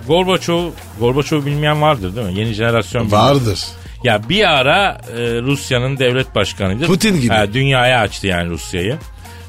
Gorbaçov, 0.07 0.71
Gorbaçov 0.99 1.45
bilmeyen 1.45 1.81
vardır 1.81 2.15
değil 2.15 2.27
mi? 2.27 2.39
Yeni 2.39 2.53
jenerasyon 2.53 3.05
bilmez. 3.05 3.19
Vardır. 3.21 3.59
Ya 4.03 4.29
bir 4.29 4.59
ara 4.59 5.01
e, 5.17 5.41
Rusya'nın 5.41 5.97
devlet 5.97 6.35
başkanıydı. 6.35 6.85
Putin 6.85 7.21
gibi. 7.21 7.33
Ha, 7.33 7.53
dünyaya 7.53 7.99
açtı 7.99 8.27
yani 8.27 8.49
Rusya'yı. 8.49 8.97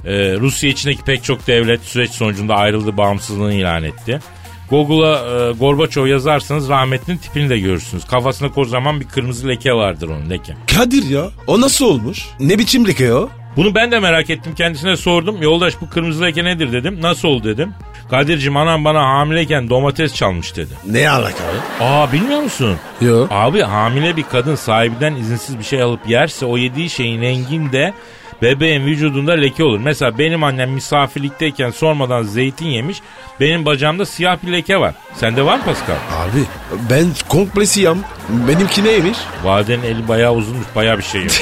E, 0.05 0.37
Rusya 0.37 0.71
içindeki 0.71 1.03
pek 1.03 1.25
çok 1.25 1.47
devlet 1.47 1.83
süreç 1.85 2.11
sonucunda 2.11 2.55
ayrıldı, 2.55 2.97
bağımsızlığını 2.97 3.55
ilan 3.55 3.83
etti. 3.83 4.21
Google'a 4.71 5.15
e, 5.17 5.53
Gorbaçov 5.53 6.07
yazarsanız 6.07 6.69
rahmetlinin 6.69 7.19
tipini 7.19 7.49
de 7.51 7.59
görürsünüz. 7.59 8.05
Kafasında 8.05 8.53
kocaman 8.53 9.01
bir 9.01 9.09
kırmızı 9.09 9.49
leke 9.49 9.73
vardır 9.73 10.09
onun 10.09 10.31
leke. 10.31 10.55
Kadir 10.77 11.11
ya. 11.11 11.25
O 11.47 11.61
nasıl 11.61 11.85
olmuş? 11.85 12.27
Ne 12.41 12.59
biçim 12.59 12.87
leke 12.87 13.15
o? 13.15 13.29
Bunu 13.57 13.75
ben 13.75 13.91
de 13.93 13.99
merak 13.99 14.31
ettim 14.31 14.55
kendisine 14.55 14.97
sordum. 14.97 15.43
Yoldaş 15.43 15.75
bu 15.81 15.91
kırmızı 15.91 16.25
leke 16.25 16.45
nedir 16.45 16.73
dedim. 16.73 16.99
Nasıl 17.03 17.29
oldu 17.29 17.45
dedim. 17.45 17.75
Kadir'cim 18.11 18.57
anam 18.57 18.85
bana 18.85 19.03
hamileyken 19.05 19.71
domates 19.71 20.15
çalmış 20.15 20.57
dedi. 20.57 20.75
Ne 20.87 21.11
alaka 21.11 21.39
be? 21.39 21.85
Aa 21.85 22.13
bilmiyor 22.13 22.41
musun? 22.41 22.77
Yok. 23.01 23.29
Abi 23.31 23.61
hamile 23.61 24.17
bir 24.17 24.23
kadın 24.23 24.55
sahibinden 24.55 25.15
izinsiz 25.15 25.59
bir 25.59 25.65
şey 25.65 25.83
alıp 25.83 26.09
yerse 26.09 26.47
o 26.47 26.57
yediği 26.57 26.91
şeyin 26.91 27.21
renginde 27.23 27.93
bebeğin 28.43 28.87
vücudunda 28.87 29.33
leke 29.33 29.65
olur. 29.65 29.79
Mesela 29.79 30.19
benim 30.19 30.45
annem 30.45 30.71
misafirlikteyken 30.71 31.71
sormadan 31.71 32.23
zeytin 32.23 32.67
yemiş. 32.67 33.01
Benim 33.41 33.65
bacağımda 33.67 34.07
siyah 34.07 34.39
bir 34.43 34.53
leke 34.53 34.77
var. 34.81 34.95
Sende 35.15 35.45
var 35.45 35.57
mı 35.59 35.65
Pascal? 35.65 35.95
Abi 35.95 36.45
ben 36.91 37.07
komple 37.29 37.67
siyam. 37.67 37.99
Benimki 38.29 38.85
neymiş? 38.85 39.19
Vadenin 39.45 39.83
eli 39.83 40.09
bayağı 40.09 40.35
uzunmuş 40.35 40.67
bayağı 40.77 40.99
bir 40.99 41.03
şey 41.03 41.23
yok. 41.23 41.33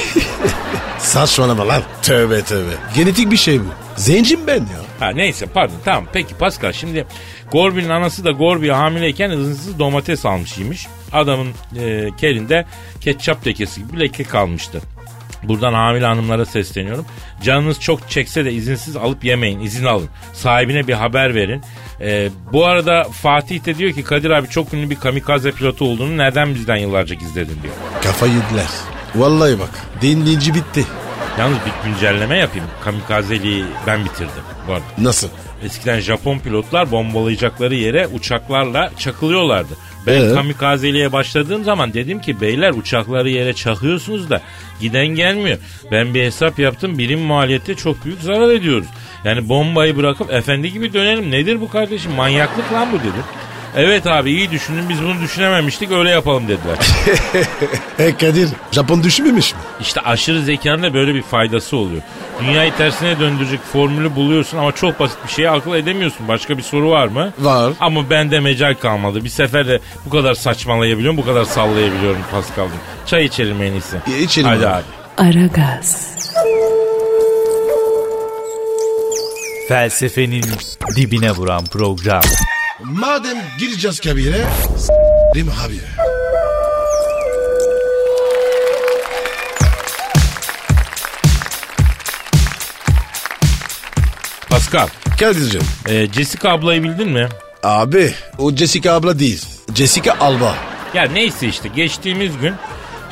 Saçmalama 0.99 1.67
lan. 1.67 1.81
Tövbe 2.01 2.41
tövbe. 2.41 2.71
Genetik 2.95 3.31
bir 3.31 3.37
şey 3.37 3.59
bu. 3.59 3.65
Zencim 3.95 4.47
ben 4.47 4.59
ya. 4.59 4.81
ha 4.99 5.09
neyse 5.09 5.45
pardon 5.45 5.75
tamam 5.85 6.05
peki 6.13 6.35
Pascal 6.35 6.71
şimdi 6.73 7.05
Gorbi'nin 7.51 7.89
anası 7.89 8.25
da 8.25 8.31
Gorbi'ye 8.31 8.73
hamileyken 8.73 9.29
izinsiz 9.29 9.79
domates 9.79 10.25
almış 10.25 10.57
yemiş. 10.57 10.87
Adamın 11.11 11.47
e, 11.79 12.09
kelinde 12.17 12.65
ketçap 13.01 13.47
lekesi 13.47 13.81
gibi 13.81 13.93
bir 13.93 13.99
leke 13.99 14.23
kalmıştı. 14.23 14.81
Buradan 15.43 15.73
hamile 15.73 16.05
hanımlara 16.05 16.45
sesleniyorum. 16.45 17.05
Canınız 17.43 17.79
çok 17.79 18.09
çekse 18.09 18.45
de 18.45 18.53
izinsiz 18.53 18.95
alıp 18.95 19.23
yemeyin. 19.23 19.59
izin 19.59 19.85
alın. 19.85 20.09
Sahibine 20.33 20.87
bir 20.87 20.93
haber 20.93 21.35
verin. 21.35 21.61
Ee, 22.01 22.29
bu 22.53 22.65
arada 22.65 23.03
Fatih 23.03 23.65
de 23.65 23.77
diyor 23.77 23.91
ki 23.93 24.03
Kadir 24.03 24.29
abi 24.29 24.47
çok 24.49 24.73
ünlü 24.73 24.89
bir 24.89 24.95
kamikaze 24.95 25.51
pilotu 25.51 25.85
olduğunu 25.85 26.17
neden 26.17 26.55
bizden 26.55 26.75
yıllarca 26.75 27.15
gizledin 27.15 27.57
diyor. 27.63 27.73
Kafa 28.03 28.25
yediler. 28.25 28.69
Vallahi 29.15 29.59
bak. 29.59 29.69
Dinleyici 30.01 30.53
bitti. 30.53 30.85
Yalnız 31.39 31.57
bir 31.57 31.89
güncelleme 31.89 32.37
yapayım. 32.37 32.67
Kamikazeliği 32.83 33.65
ben 33.87 34.05
bitirdim. 34.05 34.43
Arada. 34.69 34.83
Nasıl? 34.97 35.27
Eskiden 35.63 35.99
Japon 35.99 36.39
pilotlar 36.39 36.91
bombalayacakları 36.91 37.75
yere 37.75 38.07
uçaklarla 38.07 38.91
çakılıyorlardı. 38.97 39.73
Ben 40.07 40.21
Ee? 40.21 40.33
kamikazeliğe 40.33 41.11
başladığım 41.11 41.63
zaman 41.63 41.93
dedim 41.93 42.21
ki 42.21 42.41
beyler 42.41 42.71
uçakları 42.71 43.29
yere 43.29 43.53
çakıyorsunuz 43.53 44.29
da 44.29 44.41
giden 44.81 45.07
gelmiyor. 45.07 45.57
Ben 45.91 46.13
bir 46.13 46.23
hesap 46.23 46.59
yaptım 46.59 46.97
birim 46.97 47.19
maliyette 47.19 47.75
çok 47.75 48.05
büyük 48.05 48.21
zarar 48.21 48.49
ediyoruz. 48.49 48.87
Yani 49.23 49.49
bombayı 49.49 49.97
bırakıp 49.97 50.33
efendi 50.33 50.71
gibi 50.73 50.93
dönelim. 50.93 51.31
Nedir 51.31 51.61
bu 51.61 51.69
kardeşim 51.69 52.11
manyaklık 52.11 52.73
lan 52.73 52.87
bu 52.93 52.99
dedim. 52.99 53.23
Evet 53.75 54.07
abi 54.07 54.31
iyi 54.31 54.51
düşündün 54.51 54.89
biz 54.89 55.01
bunu 55.03 55.21
düşünememiştik 55.21 55.91
öyle 55.91 56.09
yapalım 56.09 56.43
dediler. 56.47 56.77
E 57.99 58.17
Kadir 58.17 58.49
Japon 58.71 59.03
düşmemiş 59.03 59.53
mi? 59.53 59.59
İşte 59.81 60.01
aşırı 60.01 60.41
zekanın 60.41 60.83
da 60.83 60.93
böyle 60.93 61.15
bir 61.15 61.21
faydası 61.21 61.77
oluyor. 61.77 62.01
Dünyayı 62.41 62.73
tersine 62.77 63.19
döndürecek 63.19 63.59
formülü 63.73 64.15
buluyorsun 64.15 64.57
ama 64.57 64.71
çok 64.71 64.99
basit 64.99 65.17
bir 65.27 65.31
şeye 65.31 65.49
akıl 65.49 65.75
edemiyorsun. 65.75 66.27
Başka 66.27 66.57
bir 66.57 66.63
soru 66.63 66.89
var 66.89 67.07
mı? 67.07 67.33
Var. 67.39 67.73
Ama 67.79 68.09
bende 68.09 68.39
mecal 68.39 68.75
kalmadı. 68.81 69.23
Bir 69.23 69.29
seferde 69.29 69.79
bu 70.05 70.09
kadar 70.09 70.33
saçmalayabiliyorum, 70.33 71.17
bu 71.17 71.25
kadar 71.25 71.43
sallayabiliyorum 71.43 72.21
Pascal'cığım. 72.31 72.77
Çay 73.05 73.25
içelim 73.25 73.61
en 73.61 73.71
iyisi. 73.71 73.97
E, 74.17 74.19
içelim 74.19 74.47
Hadi 74.49 74.67
abi. 74.67 74.75
abi. 74.75 75.29
Aragaz, 75.29 76.17
Felsefenin 79.67 80.45
dibine 80.95 81.31
vuran 81.31 81.65
program. 81.65 82.21
Madem 82.83 83.37
gireceğiz 83.59 83.99
kabire 83.99 84.45
s**rim 84.77 85.49
abi. 85.65 85.79
Pascal, 94.49 94.87
Kadir'cim. 95.19 95.61
e, 95.89 96.07
Jessica 96.13 96.49
ablayı 96.51 96.83
bildin 96.83 97.09
mi? 97.09 97.27
Abi 97.63 98.13
o 98.37 98.51
Jessica 98.51 98.93
abla 98.93 99.19
değil. 99.19 99.45
Jessica 99.75 100.15
Alba. 100.19 100.55
Ya 100.93 101.03
neyse 101.03 101.47
işte 101.47 101.69
geçtiğimiz 101.75 102.37
gün 102.37 102.53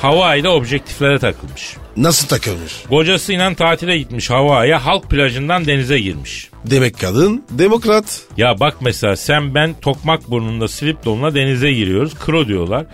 Hawaii'de 0.02 0.50
objektiflere 0.50 1.20
takılmış. 1.20 1.76
Nasıl 1.98 2.28
takılmış? 2.28 2.74
Kocasıyla 2.90 3.54
tatile 3.54 3.98
gitmiş 3.98 4.30
Hawaii'ye 4.30 4.76
halk 4.76 5.10
plajından 5.10 5.66
denize 5.66 6.00
girmiş. 6.00 6.50
Demek 6.66 7.00
kadın 7.00 7.46
demokrat. 7.52 8.22
Ya 8.38 8.60
bak 8.60 8.76
mesela 8.82 9.16
sen 9.16 9.56
ben 9.56 9.76
tokmak 9.82 10.32
burnunda 10.32 10.68
slip 10.68 11.06
donla 11.06 11.36
denize 11.36 11.72
giriyoruz. 11.72 12.16
Kro 12.16 12.48
diyorlar. 12.48 12.86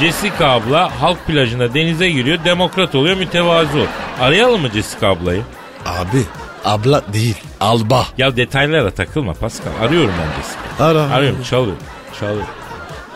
Jessica 0.00 0.48
abla 0.48 1.00
halk 1.02 1.26
plajında 1.26 1.74
denize 1.74 2.10
giriyor. 2.10 2.38
Demokrat 2.44 2.94
oluyor 2.94 3.16
mütevazı. 3.16 3.86
Arayalım 4.20 4.60
mı 4.60 4.68
Jessica 4.74 5.08
ablayı? 5.08 5.42
Abi 5.86 6.22
abla 6.64 7.02
değil 7.12 7.36
Alba. 7.60 8.06
Ya 8.18 8.36
detaylara 8.36 8.90
takılma 8.90 9.32
Pascal. 9.34 9.70
Arıyorum 9.82 10.14
ben 10.20 10.42
Jessica. 10.42 10.84
Ara. 10.84 11.14
Arıyorum 11.14 11.42
çalıyor. 11.42 11.76
Çalıyor. 12.20 12.46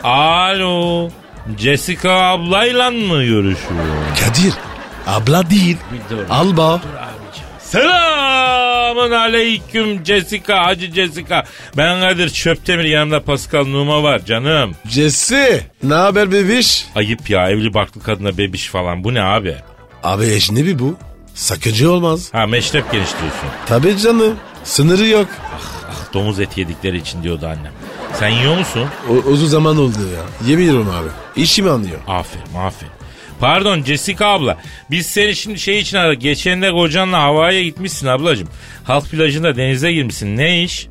Alo. 0.04 1.10
Jessica 1.58 2.12
ablayla 2.12 2.90
mı 2.90 3.24
görüşüyor? 3.24 3.84
Kadir 4.24 4.54
abla 5.06 5.50
değil 5.50 5.76
Bir 5.92 6.16
dur. 6.16 6.22
Alba. 6.30 6.80
Dur 6.82 6.88
abicim. 6.98 7.44
Selamun 7.58 9.10
aleyküm 9.10 10.04
Jessica, 10.06 10.64
Hacı 10.66 10.92
Jessica. 10.92 11.44
Ben 11.76 12.00
Kadir 12.00 12.28
Çöptemir, 12.30 12.84
yanımda 12.84 13.22
Pascal 13.24 13.64
Numa 13.66 14.02
var 14.02 14.24
canım. 14.24 14.74
Jesse 14.88 15.60
ne 15.82 15.94
haber 15.94 16.32
bebiş? 16.32 16.86
Ayıp 16.94 17.30
ya 17.30 17.50
evli 17.50 17.74
barklı 17.74 18.02
kadına 18.02 18.38
bebiş 18.38 18.66
falan. 18.68 19.04
Bu 19.04 19.14
ne 19.14 19.22
abi? 19.22 19.56
Abi 20.02 20.24
ecnebi 20.26 20.78
bu. 20.78 20.96
Sakıncı 21.34 21.92
olmaz. 21.92 22.28
Ha 22.32 22.46
meşrep 22.46 22.92
genişliyorsun. 22.92 23.48
Tabii 23.66 23.98
canım. 23.98 24.36
Sınırı 24.64 25.06
yok. 25.06 25.28
Domuz 26.14 26.40
eti 26.40 26.60
yedikleri 26.60 26.96
için 26.96 27.22
diyordu 27.22 27.46
annem. 27.46 27.72
Sen 28.18 28.28
yiyor 28.28 28.58
musun? 28.58 28.88
O, 29.10 29.12
uzun 29.12 29.46
zaman 29.46 29.76
oldu 29.78 29.98
ya. 29.98 30.48
Yemin 30.48 30.62
ediyorum 30.64 30.90
abi. 30.90 31.08
İşimi 31.42 31.70
anlıyor. 31.70 31.98
Aferin 32.08 32.54
aferin. 32.66 32.92
Pardon 33.40 33.82
Jessica 33.82 34.26
abla. 34.26 34.58
Biz 34.90 35.06
seni 35.06 35.36
şimdi 35.36 35.58
şey 35.58 35.78
için 35.78 35.96
aradık. 35.96 36.20
Geçen 36.20 36.62
de 36.62 36.70
kocanla 36.70 37.22
havaya 37.22 37.62
gitmişsin 37.62 38.06
ablacığım. 38.06 38.48
Halk 38.84 39.10
plajında 39.10 39.56
denize 39.56 39.92
girmişsin. 39.92 40.36
Ne 40.36 40.62
iş? 40.62 40.88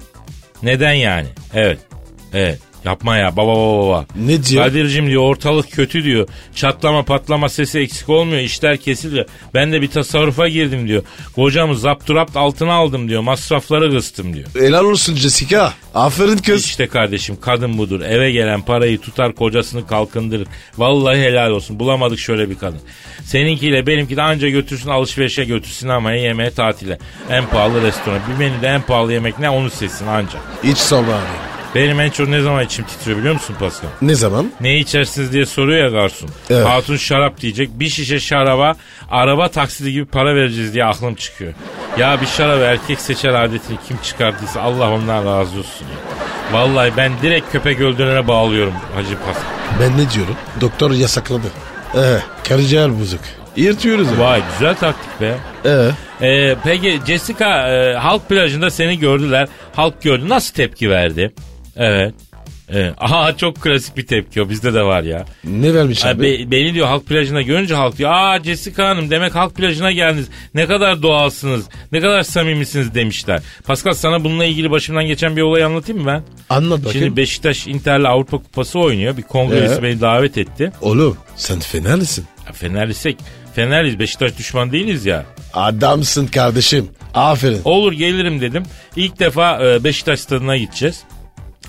Neden 0.63 0.93
yani? 0.93 1.27
Evet. 1.53 1.79
Evet. 2.33 2.59
Yapma 2.85 3.17
ya 3.17 3.37
baba 3.37 3.55
baba 3.55 3.87
baba. 3.87 4.05
Ne 4.15 4.43
diyor? 4.43 4.63
Kadir'cim 4.63 5.07
diyor 5.07 5.21
ortalık 5.21 5.71
kötü 5.71 6.03
diyor. 6.03 6.27
Çatlama 6.55 7.03
patlama 7.03 7.49
sesi 7.49 7.79
eksik 7.79 8.09
olmuyor. 8.09 8.39
işler 8.41 8.77
kesiliyor. 8.77 9.25
Ben 9.53 9.71
de 9.71 9.81
bir 9.81 9.87
tasarrufa 9.87 10.47
girdim 10.47 10.87
diyor. 10.87 11.03
Kocamı 11.35 11.75
zapturapt 11.77 12.37
altına 12.37 12.73
aldım 12.73 13.09
diyor. 13.09 13.21
Masrafları 13.21 13.91
kıstım 13.91 14.33
diyor. 14.33 14.47
Helal 14.55 14.85
olsun 14.85 15.15
Jessica. 15.15 15.73
Aferin 15.95 16.37
kız. 16.37 16.65
İşte 16.65 16.87
kardeşim 16.87 17.37
kadın 17.41 17.77
budur. 17.77 18.01
Eve 18.01 18.31
gelen 18.31 18.61
parayı 18.61 18.97
tutar 19.01 19.35
kocasını 19.35 19.87
kalkındırır. 19.87 20.47
Vallahi 20.77 21.17
helal 21.17 21.51
olsun. 21.51 21.79
Bulamadık 21.79 22.19
şöyle 22.19 22.49
bir 22.49 22.57
kadın. 22.57 22.81
Seninkiyle 23.23 23.87
benimki 23.87 24.17
de 24.17 24.21
anca 24.21 24.49
götürsün 24.49 24.89
alışverişe 24.89 25.43
götürsün 25.43 25.87
ama 25.89 26.11
yemeğe 26.11 26.51
tatile. 26.51 26.97
En 27.29 27.45
pahalı 27.45 27.81
restoran. 27.81 28.19
Bir 28.29 28.37
menüde 28.45 28.67
en 28.67 28.81
pahalı 28.81 29.13
yemek 29.13 29.39
ne 29.39 29.49
onu 29.49 29.69
seçsin 29.69 30.07
anca. 30.07 30.39
İç 30.63 30.77
sor 30.77 31.03
abi. 31.03 31.60
Benim 31.75 31.99
en 31.99 32.09
çok 32.09 32.27
ne 32.27 32.41
zaman 32.41 32.65
içim 32.65 32.85
titriyor 32.85 33.17
biliyor 33.19 33.33
musun 33.33 33.55
Pascal? 33.59 33.87
Ne 34.01 34.15
zaman? 34.15 34.51
Ne 34.61 34.77
içersiniz 34.77 35.33
diye 35.33 35.45
soruyor 35.45 35.83
ya 35.85 35.89
garson. 35.89 36.29
Evet. 36.49 36.65
Hatun 36.67 36.97
şarap 36.97 37.41
diyecek. 37.41 37.69
Bir 37.73 37.89
şişe 37.89 38.19
şaraba 38.19 38.75
araba 39.11 39.47
taksidi 39.47 39.91
gibi 39.91 40.05
para 40.05 40.35
vereceğiz 40.35 40.73
diye 40.73 40.85
aklım 40.85 41.15
çıkıyor. 41.15 41.53
Ya 41.97 42.21
bir 42.21 42.27
şarabı 42.27 42.61
erkek 42.63 42.99
seçer 42.99 43.33
adetini 43.33 43.77
kim 43.87 43.97
çıkardıysa 44.03 44.61
Allah 44.61 44.91
ondan 44.91 45.25
razı 45.25 45.59
olsun 45.59 45.85
ya. 45.85 45.97
Vallahi 46.59 46.91
ben 46.97 47.11
direkt 47.21 47.51
köpek 47.51 47.79
öldürene 47.79 48.27
bağlıyorum 48.27 48.73
Hacı 48.95 49.15
Pascal. 49.25 49.43
Ben 49.81 49.97
ne 49.97 50.09
diyorum? 50.11 50.35
Doktor 50.61 50.91
yasakladı. 50.91 51.47
Ee, 51.95 51.99
karaciğer 52.49 52.99
bozuk. 52.99 53.21
Yırtıyoruz 53.55 54.07
ya. 54.11 54.19
Vay 54.19 54.41
güzel 54.53 54.75
taktik 54.75 55.21
be. 55.21 55.35
Ee, 55.65 55.87
Ee, 56.21 56.55
peki 56.63 56.99
Jessica 57.07 57.67
e, 57.67 57.95
halk 57.97 58.29
plajında 58.29 58.69
seni 58.69 58.99
gördüler. 58.99 59.47
Halk 59.75 60.01
gördü. 60.01 60.29
Nasıl 60.29 60.53
tepki 60.53 60.89
verdi? 60.89 61.33
Evet. 61.77 62.13
Evet. 62.73 62.93
Aha 62.97 63.37
çok 63.37 63.61
klasik 63.61 63.97
bir 63.97 64.07
tepki 64.07 64.41
o 64.41 64.49
bizde 64.49 64.73
de 64.73 64.83
var 64.83 65.03
ya. 65.03 65.25
ne 65.43 65.73
vermiş 65.73 66.05
abi? 66.05 66.23
be- 66.23 66.51
beni 66.51 66.73
diyor 66.73 66.87
halk 66.87 67.05
plajına 67.05 67.41
görünce 67.41 67.75
halk 67.75 67.97
diyor. 67.97 68.11
Aa 68.13 68.43
Jessica 68.43 68.87
Hanım 68.89 69.09
demek 69.11 69.35
halk 69.35 69.55
plajına 69.55 69.91
geldiniz. 69.91 70.27
Ne 70.53 70.65
kadar 70.65 71.01
doğalsınız. 71.01 71.65
Ne 71.91 71.99
kadar 71.99 72.23
samimisiniz 72.23 72.95
demişler. 72.95 73.41
Pascal 73.65 73.93
sana 73.93 74.23
bununla 74.23 74.45
ilgili 74.45 74.71
başımdan 74.71 75.05
geçen 75.05 75.37
bir 75.37 75.41
olay 75.41 75.63
anlatayım 75.63 76.01
mı 76.01 76.07
ben? 76.07 76.23
Anlat 76.55 76.79
bakayım. 76.85 77.05
Şimdi 77.05 77.17
Beşiktaş 77.17 77.67
Inter'le 77.67 78.05
Avrupa 78.05 78.37
Kupası 78.37 78.79
oynuyor. 78.79 79.17
Bir 79.17 79.23
kongresi 79.23 79.75
Ee? 79.79 79.83
beni 79.83 80.01
davet 80.01 80.37
etti. 80.37 80.71
Oğlum 80.81 81.17
sen 81.35 81.59
fenerlisin. 81.59 82.25
Ya 82.47 82.53
Fenerlisek 82.53 83.17
Fenerliyiz 83.55 83.99
Beşiktaş 83.99 84.37
düşman 84.37 84.71
değiliz 84.71 85.05
ya. 85.05 85.25
Adamsın 85.53 86.27
kardeşim. 86.27 86.89
Aferin. 87.13 87.61
Olur 87.65 87.91
gelirim 87.93 88.41
dedim. 88.41 88.63
İlk 88.95 89.19
defa 89.19 89.65
e, 89.65 89.83
Beşiktaş 89.83 90.19
stadına 90.19 90.57
gideceğiz. 90.57 91.03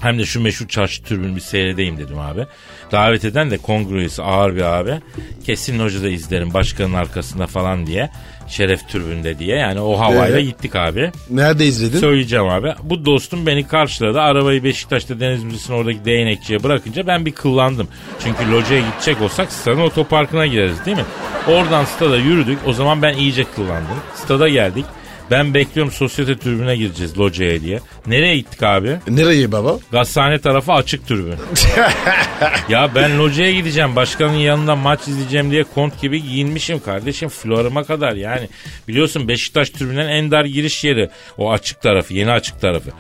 Hem 0.02 0.18
de 0.18 0.24
şu 0.24 0.40
meşhur 0.40 0.68
çarşı 0.68 1.02
türbünü 1.02 1.36
bir 1.36 1.40
seyredeyim 1.40 1.98
dedim 1.98 2.18
abi. 2.18 2.46
Davet 2.92 3.24
eden 3.24 3.50
de 3.50 3.58
kongre 3.58 3.94
üyesi 3.98 4.22
ağır 4.22 4.56
bir 4.56 4.62
abi. 4.62 5.00
Kesin 5.46 5.78
hocada 5.78 6.08
izlerim 6.08 6.54
başkanın 6.54 6.94
arkasında 6.94 7.46
falan 7.46 7.86
diye. 7.86 8.10
Şeref 8.48 8.88
türbünde 8.88 9.38
diye. 9.38 9.56
Yani 9.56 9.80
o 9.80 9.98
havayla 10.00 10.38
Ee? 10.38 10.42
gittik 10.42 10.76
abi. 10.76 11.10
Nerede 11.30 11.66
izledin? 11.66 11.98
Söyleyeceğim 11.98 12.48
abi. 12.48 12.74
Bu 12.82 13.04
dostum 13.04 13.46
beni 13.46 13.66
karşıladı. 13.68 14.20
Arabayı 14.20 14.64
Beşiktaş'ta 14.64 15.20
Deniz 15.20 15.44
Müzesi'nin 15.44 15.76
oradaki 15.76 16.04
değnekçiye 16.04 16.62
bırakınca 16.62 17.06
ben 17.06 17.26
bir 17.26 17.32
kıllandım. 17.32 17.88
Çünkü 18.24 18.52
locaya 18.52 18.80
gidecek 18.80 19.20
olsak 19.22 19.52
stadın 19.52 19.80
otoparkına 19.80 20.46
gireriz 20.46 20.86
değil 20.86 20.96
mi? 20.96 21.04
Oradan 21.48 21.84
stada 21.84 22.16
yürüdük. 22.16 22.58
O 22.66 22.72
zaman 22.72 23.02
ben 23.02 23.14
iyice 23.16 23.44
kıllandım. 23.44 23.96
Stada 24.14 24.48
geldik. 24.48 24.84
Ben 25.30 25.54
bekliyorum 25.54 25.92
sosyete 25.92 26.37
tribüne 26.38 26.76
gireceğiz 26.76 27.18
locaya 27.18 27.61
diye. 27.61 27.80
Nereye 28.06 28.37
gittik 28.37 28.62
abi? 28.62 28.96
Nereye 29.08 29.52
baba? 29.52 29.78
Gazhane 29.92 30.38
tarafı 30.38 30.72
açık 30.72 31.06
tribün. 31.08 31.35
ya 32.68 32.90
ben 32.94 33.18
locaya 33.18 33.52
gideceğim. 33.52 33.96
Başkanın 33.96 34.37
yanında 34.37 34.76
maç 34.76 35.08
izleyeceğim 35.08 35.50
diye 35.50 35.64
kont 35.64 36.00
gibi 36.02 36.22
giyinmişim 36.22 36.80
kardeşim. 36.80 37.28
Floruma 37.28 37.85
kadar 37.85 38.12
yani. 38.12 38.48
Biliyorsun 38.88 39.28
Beşiktaş 39.28 39.70
tribünden 39.70 40.08
en 40.08 40.30
dar 40.30 40.44
giriş 40.44 40.85
yeri. 40.85 41.11
O 41.38 41.52
açık 41.52 41.82
tarafı, 41.82 42.14
yeni 42.14 42.30
açık 42.30 42.61
tarafı. 42.61 42.90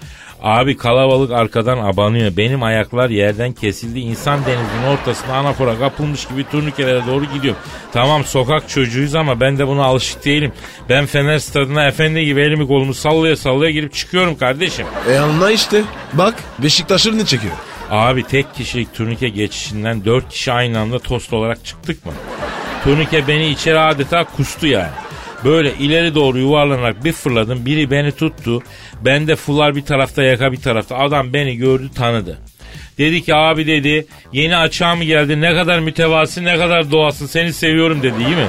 Abi 0.42 0.76
kalabalık 0.76 1.32
arkadan 1.32 1.78
abanıyor. 1.78 2.36
Benim 2.36 2.62
ayaklar 2.62 3.10
yerden 3.10 3.52
kesildi. 3.52 4.00
İnsan 4.00 4.40
denizinin 4.46 4.86
ortasında 4.98 5.32
anafora 5.34 5.78
kapılmış 5.78 6.26
gibi 6.26 6.44
turnikelere 6.50 7.06
doğru 7.06 7.24
gidiyorum. 7.24 7.60
Tamam 7.92 8.24
sokak 8.24 8.68
çocuğuyuz 8.68 9.14
ama 9.14 9.40
ben 9.40 9.58
de 9.58 9.66
buna 9.66 9.84
alışık 9.84 10.24
değilim. 10.24 10.52
Ben 10.88 11.06
Fener 11.06 11.38
stadına 11.38 11.86
efendi 11.86 12.24
gibi 12.24 12.40
elimi 12.40 12.66
kolumu 12.66 12.94
sallaya 12.94 13.36
sallaya 13.36 13.70
girip 13.70 13.94
çıkıyorum 13.94 14.36
kardeşim. 14.36 14.86
E 15.10 15.18
anla 15.18 15.50
işte. 15.50 15.82
Bak 16.12 16.34
Beşiktaş'ın 16.58 17.18
ne 17.18 17.26
çekiyor? 17.26 17.54
Abi 17.90 18.22
tek 18.22 18.54
kişilik 18.54 18.94
turnike 18.94 19.28
geçişinden 19.28 20.04
dört 20.04 20.28
kişi 20.28 20.52
aynı 20.52 20.78
anda 20.78 20.98
tost 20.98 21.32
olarak 21.32 21.64
çıktık 21.64 22.06
mı? 22.06 22.12
Turnike 22.84 23.28
beni 23.28 23.46
içeri 23.48 23.78
adeta 23.78 24.24
kustu 24.24 24.66
yani. 24.66 24.90
Böyle 25.44 25.74
ileri 25.74 26.14
doğru 26.14 26.38
yuvarlanarak 26.38 27.04
bir 27.04 27.12
fırladım. 27.12 27.66
Biri 27.66 27.90
beni 27.90 28.12
tuttu. 28.12 28.62
Ben 29.04 29.26
de 29.26 29.36
fular 29.36 29.76
bir 29.76 29.82
tarafta 29.84 30.22
yaka 30.22 30.52
bir 30.52 30.60
tarafta. 30.60 30.96
Adam 30.98 31.32
beni 31.32 31.56
gördü 31.56 31.90
tanıdı. 31.94 32.38
Dedi 32.98 33.22
ki 33.22 33.34
abi 33.34 33.66
dedi 33.66 34.06
yeni 34.32 34.56
açığa 34.56 34.94
mı 34.94 35.04
geldi 35.04 35.40
ne 35.40 35.54
kadar 35.54 35.78
mütevazı 35.78 36.44
ne 36.44 36.56
kadar 36.56 36.90
doğasın 36.90 37.26
seni 37.26 37.52
seviyorum 37.52 38.02
dedi 38.02 38.14
iyi 38.18 38.36
mi? 38.36 38.46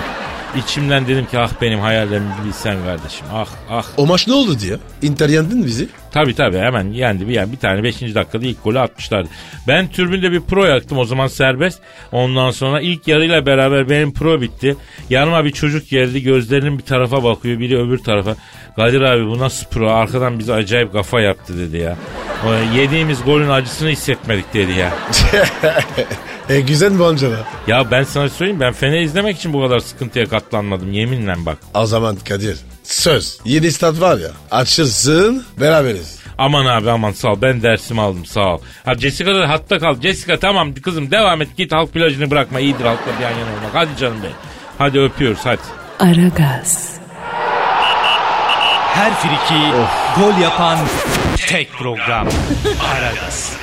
İçimden 0.64 1.08
dedim 1.08 1.26
ki 1.26 1.40
ah 1.40 1.50
benim 1.62 1.80
hayallerimi 1.80 2.32
bilsen 2.46 2.78
kardeşim 2.86 3.26
ah 3.34 3.48
ah. 3.70 3.86
O 3.98 4.06
maç 4.06 4.28
ne 4.28 4.34
oldu 4.34 4.60
diye? 4.60 4.78
Inter 5.02 5.30
yendin 5.30 5.66
bizi. 5.66 5.90
Tabii 6.14 6.36
tabii 6.36 6.58
hemen 6.58 6.92
yendi 6.92 7.28
bir, 7.28 7.34
yani 7.34 7.52
bir 7.52 7.58
tane 7.58 7.84
5. 7.84 8.02
dakikada 8.02 8.46
ilk 8.46 8.64
golü 8.64 8.80
atmışlardı. 8.80 9.30
Ben 9.68 9.88
türbünde 9.88 10.32
bir 10.32 10.42
pro 10.42 10.66
yaktım 10.66 10.98
o 10.98 11.06
zaman 11.06 11.28
serbest. 11.28 11.82
Ondan 12.12 12.52
sonra 12.52 12.82
ilk 12.82 13.08
yarıyla 13.08 13.46
beraber 13.46 13.90
benim 13.90 14.14
pro 14.14 14.42
bitti. 14.42 14.76
Yanıma 15.10 15.46
bir 15.46 15.52
çocuk 15.52 15.90
geldi 15.90 16.24
gözlerinin 16.24 16.78
bir 16.78 16.84
tarafa 16.84 17.24
bakıyor 17.24 17.60
biri 17.60 17.78
öbür 17.78 17.98
tarafa. 17.98 18.36
Kadir 18.76 19.02
abi 19.02 19.28
bu 19.28 19.40
nasıl 19.40 19.66
pro 19.66 19.90
arkadan 19.90 20.40
bize 20.40 20.54
acayip 20.54 20.94
kafa 20.94 21.22
yaptı 21.22 21.58
dedi 21.58 21.78
ya. 21.78 21.98
O, 22.48 22.78
yediğimiz 22.78 23.24
golün 23.24 23.50
acısını 23.50 23.90
hissetmedik 23.90 24.54
dedi 24.54 24.72
ya. 24.72 24.94
E 26.50 26.60
güzel 26.60 26.92
mi 26.92 27.06
Ancana? 27.06 27.36
Ya 27.68 27.92
ben 27.92 28.04
sana 28.04 28.30
söyleyeyim 28.30 28.60
ben 28.60 28.74
Fener 28.74 29.02
izlemek 29.02 29.38
için 29.38 29.54
bu 29.54 29.62
kadar 29.62 29.80
sıkıntıya 29.80 30.26
katlanmadım 30.26 30.92
yeminle 30.92 31.36
bak. 31.46 31.58
O 31.74 31.86
zaman 31.86 32.16
Kadir 32.16 32.58
söz. 32.84 33.40
Yeni 33.46 33.72
stat 33.72 34.00
var 34.02 34.18
ya 34.18 34.30
açılsın 34.52 35.46
beraberiz. 35.60 36.20
Aman 36.38 36.66
abi 36.66 36.92
aman 36.92 37.12
sağ 37.12 37.32
ol 37.32 37.38
ben 37.42 37.62
dersimi 37.64 38.02
aldım 38.02 38.26
sağ 38.26 38.56
ol. 38.56 38.62
Ha 38.86 38.96
Jessica 38.96 39.36
da 39.36 39.50
hatta 39.50 39.80
kal. 39.80 40.02
Jessica 40.02 40.40
tamam 40.40 40.74
kızım 40.76 41.12
devam 41.12 41.42
et 41.42 41.58
git 41.58 41.72
halk 41.72 41.94
plajını 41.94 42.32
bırakma 42.32 42.60
iyidir 42.60 42.86
halkla 42.86 43.12
bir 43.20 43.24
yan 43.24 43.30
yana 43.32 43.42
olmak. 43.42 43.74
Hadi 43.74 43.98
canım 44.00 44.18
benim. 44.24 44.36
Hadi 44.78 45.00
öpüyoruz 45.00 45.40
hadi. 45.44 45.62
Aragaz, 46.00 46.94
Her 48.94 49.14
friki 49.14 49.62
gol 50.20 50.42
yapan 50.42 50.80
tek 51.48 51.72
program. 51.72 52.28
Aragaz. 52.96 53.54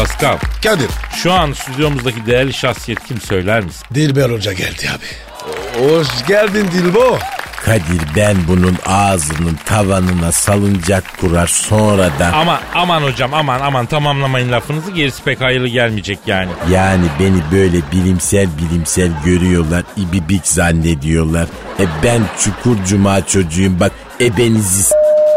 Pascal 0.00 0.38
Kadir. 0.62 0.90
şu 1.22 1.32
an 1.32 1.52
stüdyomuzdaki 1.52 2.26
değerli 2.26 2.52
şahsiyet 2.52 3.04
kim 3.04 3.20
söyler 3.20 3.60
misin? 3.60 3.82
Dilber 3.94 4.30
Hoca 4.30 4.52
geldi 4.52 4.86
abi. 4.96 5.06
Hoş 5.84 6.08
geldin 6.28 6.68
Dilbo. 6.72 7.18
Kadir 7.64 8.00
ben 8.16 8.36
bunun 8.48 8.76
ağzının 8.86 9.58
tavanına 9.66 10.32
salıncak 10.32 11.18
kurar 11.18 11.46
sonra 11.46 12.10
da 12.18 12.32
Ama 12.34 12.60
aman 12.74 13.02
hocam 13.02 13.34
aman 13.34 13.60
aman 13.60 13.86
tamamlamayın 13.86 14.52
lafınızı 14.52 14.90
gerisi 14.90 15.22
pek 15.24 15.40
hayırlı 15.40 15.68
gelmeyecek 15.68 16.18
yani. 16.26 16.50
yani 16.70 17.04
beni 17.20 17.42
böyle 17.52 17.78
bilimsel 17.92 18.46
bilimsel 18.58 19.10
görüyorlar 19.24 19.82
ibibik 19.96 20.46
zannediyorlar. 20.46 21.46
E 21.80 21.84
ben 22.04 22.20
çukur 22.44 22.84
cuma 22.88 23.26
çocuğuyum 23.26 23.80
bak 23.80 23.92
ebenizi 24.20 24.94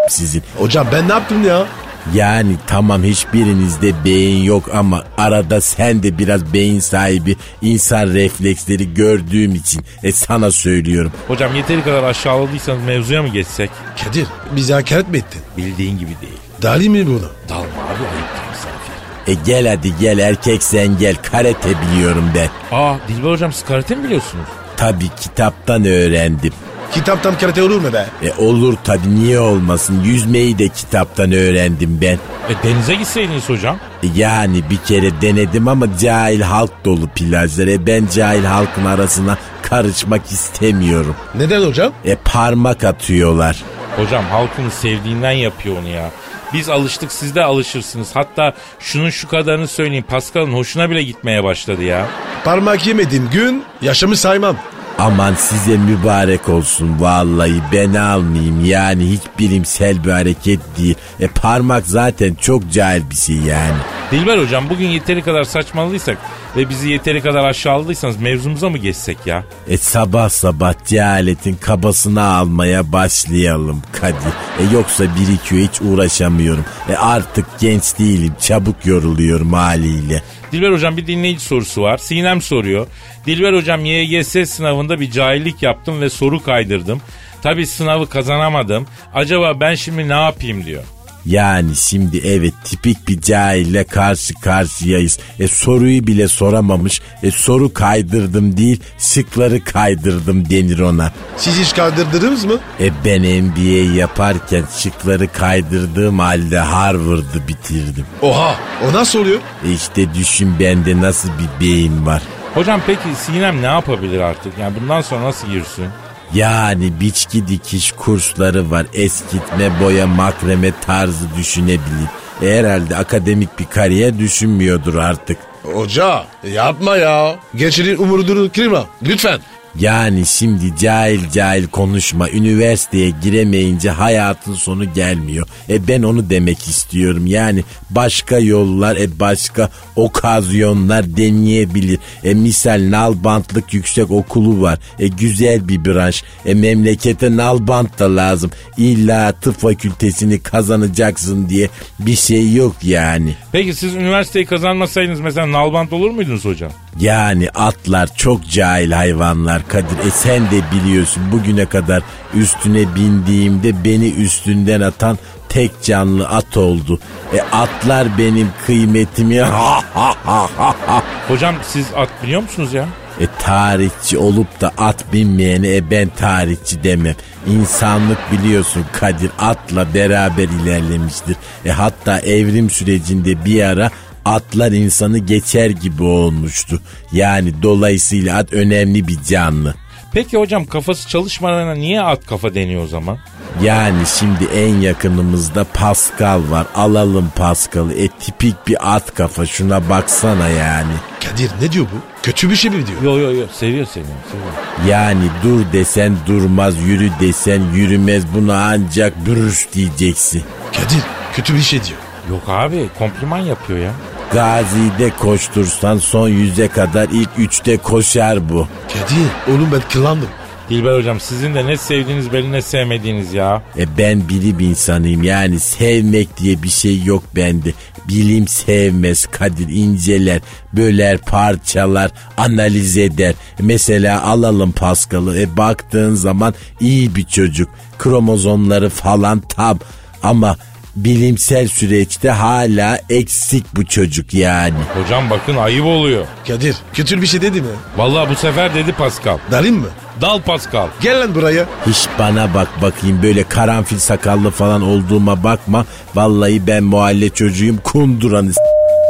sizin. 0.09 0.43
Hocam 0.57 0.87
ben 0.91 1.09
ne 1.09 1.13
yaptım 1.13 1.47
ya? 1.47 1.65
Yani 2.13 2.55
tamam 2.67 3.03
hiçbirinizde 3.03 4.05
beyin 4.05 4.43
yok 4.43 4.69
ama 4.73 5.03
arada 5.17 5.61
sen 5.61 6.03
de 6.03 6.17
biraz 6.17 6.53
beyin 6.53 6.79
sahibi 6.79 7.35
insan 7.61 8.07
refleksleri 8.07 8.93
gördüğüm 8.93 9.55
için 9.55 9.81
e 10.03 10.11
sana 10.11 10.51
söylüyorum. 10.51 11.11
Hocam 11.27 11.55
yeteri 11.55 11.83
kadar 11.83 12.03
aşağıladıysanız 12.03 12.83
mevzuya 12.83 13.21
mı 13.23 13.27
geçsek? 13.29 13.69
Kadir 14.03 14.27
bize 14.55 14.73
hakaret 14.73 15.09
mi 15.09 15.17
ettin? 15.17 15.41
Bildiğin 15.57 15.97
gibi 15.97 16.11
değil. 16.21 16.37
Dali 16.61 16.89
mi 16.89 17.07
buna? 17.07 17.29
Dalma 17.49 17.63
abi 17.63 18.03
ayıptır 18.13 18.49
misafir. 18.51 18.93
E 19.27 19.33
gel 19.45 19.67
hadi 19.67 19.93
gel 19.99 20.17
erkek 20.17 20.63
sen 20.63 20.97
gel 20.97 21.15
karate 21.31 21.69
biliyorum 21.81 22.25
ben. 22.35 22.49
Aa 22.77 22.95
Dilber 23.07 23.29
hocam 23.29 23.53
siz 23.53 23.65
karate 23.65 23.95
mi 23.95 24.03
biliyorsunuz? 24.03 24.45
Tabi 24.77 25.05
kitaptan 25.21 25.85
öğrendim. 25.85 26.53
Kitaptan 26.93 27.37
karate 27.37 27.63
olur 27.63 27.81
mu 27.81 27.93
be? 27.93 28.05
E 28.23 28.31
olur 28.43 28.73
tabi 28.83 29.15
niye 29.15 29.39
olmasın 29.39 30.01
yüzmeyi 30.03 30.57
de 30.57 30.67
kitaptan 30.69 31.31
öğrendim 31.31 31.99
ben. 32.01 32.17
E 32.49 32.63
denize 32.63 32.95
gitseydiniz 32.95 33.49
hocam. 33.49 33.77
E 34.03 34.07
Yani 34.15 34.69
bir 34.69 34.77
kere 34.77 35.21
denedim 35.21 35.67
ama 35.67 35.97
cahil 35.97 36.41
halk 36.41 36.85
dolu 36.85 37.07
plajlar. 37.07 37.67
E 37.67 37.87
ben 37.87 38.07
cahil 38.15 38.43
halkın 38.43 38.85
arasına 38.85 39.37
karışmak 39.61 40.25
istemiyorum. 40.31 41.15
Neden 41.35 41.61
hocam? 41.65 41.91
E 42.05 42.15
parmak 42.15 42.83
atıyorlar. 42.83 43.63
Hocam 43.95 44.25
halkını 44.25 44.71
sevdiğinden 44.71 45.31
yapıyor 45.31 45.75
onu 45.81 45.87
ya. 45.87 46.09
Biz 46.53 46.69
alıştık 46.69 47.11
siz 47.11 47.35
de 47.35 47.43
alışırsınız. 47.43 48.09
Hatta 48.13 48.53
şunun 48.79 49.09
şu 49.09 49.27
kadarını 49.27 49.67
söyleyeyim. 49.67 50.05
Pascal'ın 50.07 50.53
hoşuna 50.53 50.89
bile 50.89 51.03
gitmeye 51.03 51.43
başladı 51.43 51.83
ya. 51.83 52.07
Parmak 52.43 52.87
yemediğim 52.87 53.29
gün 53.29 53.63
yaşamı 53.81 54.15
saymam. 54.17 54.55
Aman 54.97 55.33
size 55.35 55.77
mübarek 55.77 56.49
olsun 56.49 56.95
vallahi 56.99 57.61
ben 57.71 57.93
almayayım 57.93 58.65
yani 58.65 59.09
hiç 59.09 59.21
bilimsel 59.39 60.03
bir 60.03 60.11
hareket 60.11 60.59
değil. 60.77 60.95
E 61.19 61.27
parmak 61.27 61.87
zaten 61.87 62.33
çok 62.33 62.71
cahil 62.71 63.09
bir 63.09 63.15
şey 63.15 63.35
yani. 63.35 63.77
Dilber 64.13 64.37
hocam 64.37 64.69
bugün 64.69 64.87
yeteri 64.87 65.21
kadar 65.21 65.43
saçmaladıysak 65.43 66.17
ve 66.57 66.69
bizi 66.69 66.89
yeteri 66.89 67.21
kadar 67.21 67.43
aşağıladıysanız 67.43 68.21
mevzumuza 68.21 68.69
mı 68.69 68.77
geçsek 68.77 69.17
ya? 69.25 69.43
E 69.67 69.77
sabah 69.77 70.29
sabah 70.29 70.73
cehaletin 70.85 71.55
kabasını 71.55 72.23
almaya 72.23 72.91
başlayalım 72.91 73.81
Kadir. 73.91 74.33
E 74.59 74.73
yoksa 74.73 75.03
birikiyor 75.03 75.61
hiç 75.61 75.81
uğraşamıyorum. 75.81 76.65
E 76.89 76.95
artık 76.95 77.45
genç 77.59 77.99
değilim 77.99 78.33
çabuk 78.41 78.85
yoruluyorum 78.85 79.53
haliyle. 79.53 80.21
Dilber 80.51 80.71
hocam 80.71 80.97
bir 80.97 81.07
dinleyici 81.07 81.45
sorusu 81.45 81.81
var. 81.81 81.97
Sinem 81.97 82.41
soruyor. 82.41 82.87
Dilber 83.25 83.53
hocam 83.53 83.85
YGS 83.85 84.49
sınavında 84.49 84.99
bir 84.99 85.11
cahillik 85.11 85.63
yaptım 85.63 86.01
ve 86.01 86.09
soru 86.09 86.43
kaydırdım. 86.43 87.01
Tabi 87.43 87.67
sınavı 87.67 88.09
kazanamadım. 88.09 88.87
Acaba 89.13 89.59
ben 89.59 89.75
şimdi 89.75 90.09
ne 90.09 90.13
yapayım 90.13 90.65
diyor. 90.65 90.83
Yani 91.25 91.75
şimdi 91.75 92.17
evet 92.25 92.53
tipik 92.63 93.07
bir 93.07 93.21
cahille 93.21 93.83
karşı 93.83 94.33
karşıyayız. 94.33 95.19
E 95.39 95.47
soruyu 95.47 96.07
bile 96.07 96.27
soramamış. 96.27 97.01
E 97.23 97.31
soru 97.31 97.73
kaydırdım 97.73 98.57
değil 98.57 98.81
şıkları 98.97 99.63
kaydırdım 99.63 100.49
denir 100.49 100.79
ona. 100.79 101.11
Siz 101.37 101.59
hiç 101.59 101.75
kaldırdınız 101.75 102.45
mı? 102.45 102.59
E 102.79 102.89
ben 103.05 103.43
MBA 103.43 103.95
yaparken 103.99 104.63
şıkları 104.77 105.31
kaydırdığım 105.31 106.19
halde 106.19 106.59
Harvard'ı 106.59 107.47
bitirdim. 107.47 108.05
Oha 108.21 108.55
o 108.89 108.93
nasıl 108.93 109.19
oluyor? 109.19 109.39
E 109.67 109.71
işte 109.71 110.13
düşün 110.13 110.59
bende 110.59 111.01
nasıl 111.01 111.29
bir 111.29 111.65
beyin 111.65 112.05
var. 112.05 112.21
Hocam 112.53 112.81
peki 112.87 113.01
Sinem 113.25 113.61
ne 113.61 113.65
yapabilir 113.65 114.19
artık? 114.19 114.57
Yani 114.57 114.73
bundan 114.81 115.01
sonra 115.01 115.23
nasıl 115.23 115.47
girsin? 115.47 115.85
Yani 116.33 116.99
biçki 116.99 117.47
dikiş 117.47 117.91
kursları 117.91 118.71
var. 118.71 118.85
Eskitme, 118.93 119.81
boya, 119.81 120.07
makreme 120.07 120.71
tarzı 120.81 121.25
düşünebilir. 121.37 122.07
E 122.41 122.59
herhalde 122.59 122.95
akademik 122.97 123.59
bir 123.59 123.65
kariyer 123.65 124.19
düşünmüyordur 124.19 124.95
artık. 124.95 125.37
Hoca 125.63 126.25
yapma 126.43 126.97
ya. 126.97 127.35
Gençlerin 127.55 127.97
umurunu 127.97 128.51
kırma 128.51 128.85
lütfen. 129.03 129.39
Yani 129.79 130.25
şimdi 130.25 130.77
cahil 130.79 131.29
cahil 131.29 131.67
konuşma. 131.67 132.29
Üniversiteye 132.29 133.11
giremeyince 133.23 133.89
hayatın 133.89 134.53
sonu 134.53 134.93
gelmiyor. 134.93 135.47
E 135.69 135.87
ben 135.87 136.03
onu 136.03 136.29
demek 136.29 136.59
istiyorum. 136.59 137.27
Yani 137.27 137.63
başka 137.89 138.39
yollar, 138.39 138.95
e 138.95 139.19
başka 139.19 139.69
okazyonlar 139.95 141.17
deneyebilir. 141.17 141.99
E 142.23 142.33
misal 142.33 142.91
nalbantlık 142.91 143.73
yüksek 143.73 144.11
okulu 144.11 144.61
var. 144.61 144.79
E 144.99 145.07
güzel 145.07 145.67
bir 145.67 145.85
branş. 145.85 146.23
E 146.45 146.53
memlekete 146.53 147.37
nalbant 147.37 147.99
da 147.99 148.15
lazım. 148.15 148.51
İlla 148.77 149.31
tıp 149.31 149.59
fakültesini 149.59 150.39
kazanacaksın 150.39 151.49
diye 151.49 151.69
bir 151.99 152.15
şey 152.15 152.53
yok 152.53 152.75
yani. 152.83 153.35
Peki 153.51 153.73
siz 153.73 153.95
üniversiteyi 153.95 154.45
kazanmasaydınız 154.45 155.19
mesela 155.19 155.51
nalbant 155.51 155.93
olur 155.93 156.11
muydunuz 156.11 156.45
hocam? 156.45 156.71
Yani 156.99 157.49
atlar 157.49 158.15
çok 158.15 158.49
cahil 158.49 158.91
hayvanlar 158.91 159.67
Kadir. 159.67 160.07
E 160.07 160.11
sen 160.11 160.45
de 160.51 160.61
biliyorsun 160.71 161.23
bugüne 161.31 161.65
kadar 161.65 162.03
üstüne 162.33 162.95
bindiğimde 162.95 163.83
beni 163.83 164.09
üstünden 164.09 164.81
atan 164.81 165.17
tek 165.49 165.83
canlı 165.83 166.27
at 166.27 166.57
oldu. 166.57 166.99
E 167.33 167.41
atlar 167.41 168.17
benim 168.17 168.49
kıymetimi 168.65 169.41
ha 169.41 169.81
ha 169.93 170.15
ha 170.25 170.49
ha 170.57 170.75
ha. 170.87 171.03
Hocam 171.27 171.55
siz 171.67 171.85
at 171.95 172.09
biliyor 172.23 172.41
musunuz 172.41 172.73
ya? 172.73 172.85
E 173.19 173.25
tarihçi 173.39 174.17
olup 174.17 174.61
da 174.61 174.71
at 174.77 175.13
binmeyene 175.13 175.75
e 175.75 175.91
ben 175.91 176.09
tarihçi 176.09 176.83
demem. 176.83 177.15
İnsanlık 177.47 178.17
biliyorsun 178.31 178.85
Kadir 178.91 179.31
atla 179.39 179.93
beraber 179.93 180.43
ilerlemiştir. 180.43 181.35
E 181.65 181.71
hatta 181.71 182.19
evrim 182.19 182.69
sürecinde 182.69 183.45
bir 183.45 183.63
ara 183.63 183.89
atlar 184.25 184.71
insanı 184.71 185.17
geçer 185.17 185.69
gibi 185.69 186.03
olmuştu. 186.03 186.81
Yani 187.11 187.63
dolayısıyla 187.63 188.37
at 188.37 188.53
önemli 188.53 189.07
bir 189.07 189.17
canlı. 189.27 189.75
Peki 190.13 190.37
hocam 190.37 190.65
kafası 190.65 191.09
çalışmalarına 191.09 191.73
niye 191.73 192.01
at 192.01 192.25
kafa 192.25 192.55
deniyor 192.55 192.83
o 192.83 192.87
zaman? 192.87 193.17
Yani 193.61 194.03
şimdi 194.19 194.43
en 194.55 194.75
yakınımızda 194.75 195.63
Pascal 195.63 196.41
var. 196.49 196.67
Alalım 196.75 197.31
Pascal'ı. 197.35 197.93
E 197.93 198.07
tipik 198.07 198.67
bir 198.67 198.95
at 198.95 199.13
kafa 199.15 199.45
şuna 199.45 199.89
baksana 199.89 200.49
yani. 200.49 200.93
Kadir 201.29 201.51
ne 201.61 201.71
diyor 201.71 201.85
bu? 201.85 201.97
Kötü 202.23 202.49
bir 202.49 202.55
şey 202.55 202.71
mi 202.71 202.87
diyor? 202.87 203.01
Yo 203.03 203.17
yo 203.17 203.35
yo 203.39 203.45
seviyor 203.53 203.85
seni. 203.85 204.03
Seviyor. 204.03 204.89
Yani 204.89 205.23
dur 205.43 205.61
desen 205.73 206.15
durmaz, 206.27 206.77
yürü 206.77 207.11
desen 207.19 207.61
yürümez. 207.73 208.23
Buna 208.35 208.65
ancak 208.65 209.25
bürüş 209.25 209.67
diyeceksin. 209.73 210.43
Kadir 210.73 211.03
kötü 211.35 211.55
bir 211.55 211.61
şey 211.61 211.83
diyor. 211.83 211.99
Yok 212.29 212.41
abi 212.47 212.89
kompliman 212.99 213.39
yapıyor 213.39 213.79
ya. 213.79 213.91
Gazi'de 214.31 215.09
koştursan 215.19 215.97
son 215.97 216.29
yüze 216.29 216.67
kadar 216.67 217.09
ilk 217.11 217.29
üçte 217.37 217.77
koşar 217.77 218.49
bu. 218.49 218.67
Kadir 218.93 219.53
oğlum 219.55 219.69
ben 219.71 219.81
kıllandım. 219.93 220.29
Dilber 220.69 220.97
hocam 220.97 221.19
sizin 221.19 221.55
de 221.55 221.65
ne 221.65 221.77
sevdiğiniz 221.77 222.33
belli 222.33 222.51
ne 222.51 222.61
sevmediğiniz 222.61 223.33
ya. 223.33 223.61
E 223.77 223.97
ben 223.97 224.29
bilim 224.29 224.59
insanıyım 224.59 225.23
yani 225.23 225.59
sevmek 225.59 226.37
diye 226.37 226.63
bir 226.63 226.69
şey 226.69 227.03
yok 227.03 227.23
bende. 227.35 227.73
Bilim 228.07 228.47
sevmez 228.47 229.25
Kadir 229.25 229.69
inceler, 229.69 230.41
böler, 230.73 231.17
parçalar, 231.17 232.11
analiz 232.37 232.97
eder. 232.97 233.33
Mesela 233.59 234.23
alalım 234.23 234.71
Pascal'ı 234.71 235.39
e 235.39 235.57
baktığın 235.57 236.15
zaman 236.15 236.53
iyi 236.79 237.15
bir 237.15 237.23
çocuk. 237.23 237.69
Kromozomları 237.97 238.89
falan 238.89 239.39
tam 239.39 239.79
ama 240.23 240.57
bilimsel 240.95 241.67
süreçte 241.67 242.29
hala 242.29 242.99
eksik 243.09 243.65
bu 243.75 243.85
çocuk 243.85 244.33
yani. 244.33 244.79
Hocam 245.03 245.29
bakın 245.29 245.57
ayıp 245.57 245.85
oluyor. 245.85 246.25
Kadir 246.47 246.75
kötü 246.93 247.21
bir 247.21 247.27
şey 247.27 247.41
dedi 247.41 247.61
mi? 247.61 247.67
Vallahi 247.97 248.29
bu 248.29 248.35
sefer 248.35 248.75
dedi 248.75 248.91
Pascal. 248.91 249.37
Dalayım 249.51 249.79
mı? 249.79 249.87
Dal 250.21 250.39
Pascal. 250.41 250.87
Gel 251.01 251.19
lan 251.21 251.35
buraya. 251.35 251.65
Hiç 251.87 252.07
bana 252.19 252.53
bak 252.53 252.67
bakayım 252.81 253.19
böyle 253.23 253.43
karanfil 253.43 253.97
sakallı 253.97 254.51
falan 254.51 254.81
olduğuma 254.81 255.43
bakma. 255.43 255.85
Vallahi 256.15 256.67
ben 256.67 256.83
mahalle 256.83 257.29
çocuğuyum 257.29 257.77
kunduranı 257.77 258.51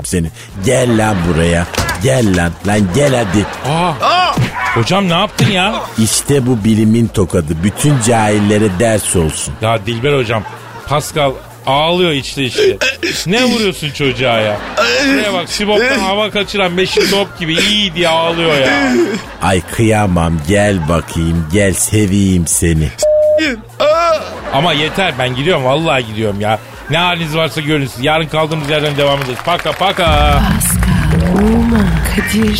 seni. 0.04 0.32
Gel 0.66 0.98
lan 0.98 1.16
buraya. 1.30 1.68
Gel 2.04 2.38
lan. 2.38 2.52
Lan 2.68 2.80
gel 2.96 3.16
hadi. 3.16 3.46
Aa. 3.74 4.34
Hocam 4.76 5.10
ne 5.10 5.14
yaptın 5.14 5.52
ya? 5.52 5.76
İşte 5.98 6.48
bu 6.48 6.64
bilimin 6.64 7.08
tokadı. 7.08 7.54
Bütün 7.64 8.02
cahillere 8.02 8.80
ders 8.80 9.16
olsun. 9.16 9.54
Ya 9.62 9.86
Dilber 9.86 10.18
hocam 10.18 10.44
Pascal 10.88 11.32
ağlıyor 11.66 12.12
içte 12.12 12.44
işte. 12.44 12.78
ne 13.28 13.44
vuruyorsun 13.46 13.92
çocuğa 13.92 14.40
ya? 14.40 14.58
Şuraya 15.06 15.34
bak 15.34 15.50
Sibop'tan 15.50 16.00
hava 16.00 16.32
kaçıran 16.32 16.78
beşik 16.78 17.12
top 17.12 17.40
gibi 17.40 17.54
iyi 17.54 17.94
diye 17.96 18.08
ağlıyor 18.10 18.58
ya. 18.58 18.94
Ay 19.42 19.62
kıyamam 19.62 20.34
gel 20.48 20.90
bakayım 20.90 21.48
gel 21.54 21.74
seveyim 21.74 22.48
seni. 22.48 22.90
Ama 24.54 24.74
yeter 24.74 25.14
ben 25.20 25.36
gidiyorum 25.36 25.64
vallahi 25.64 26.06
gidiyorum 26.06 26.42
ya. 26.42 26.60
Ne 26.90 26.98
haliniz 26.98 27.36
varsa 27.36 27.62
görün 27.62 27.88
siz. 27.88 28.04
Yarın 28.04 28.28
kaldığımız 28.28 28.70
yerden 28.70 28.98
devam 28.98 29.18
edeceğiz. 29.18 29.40
Paka 29.46 29.72
paka. 29.72 30.42
Pascal, 30.60 31.44
Oman, 31.44 31.88
Kadir 32.16 32.60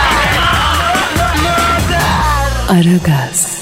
Aragaz. 2.71 3.60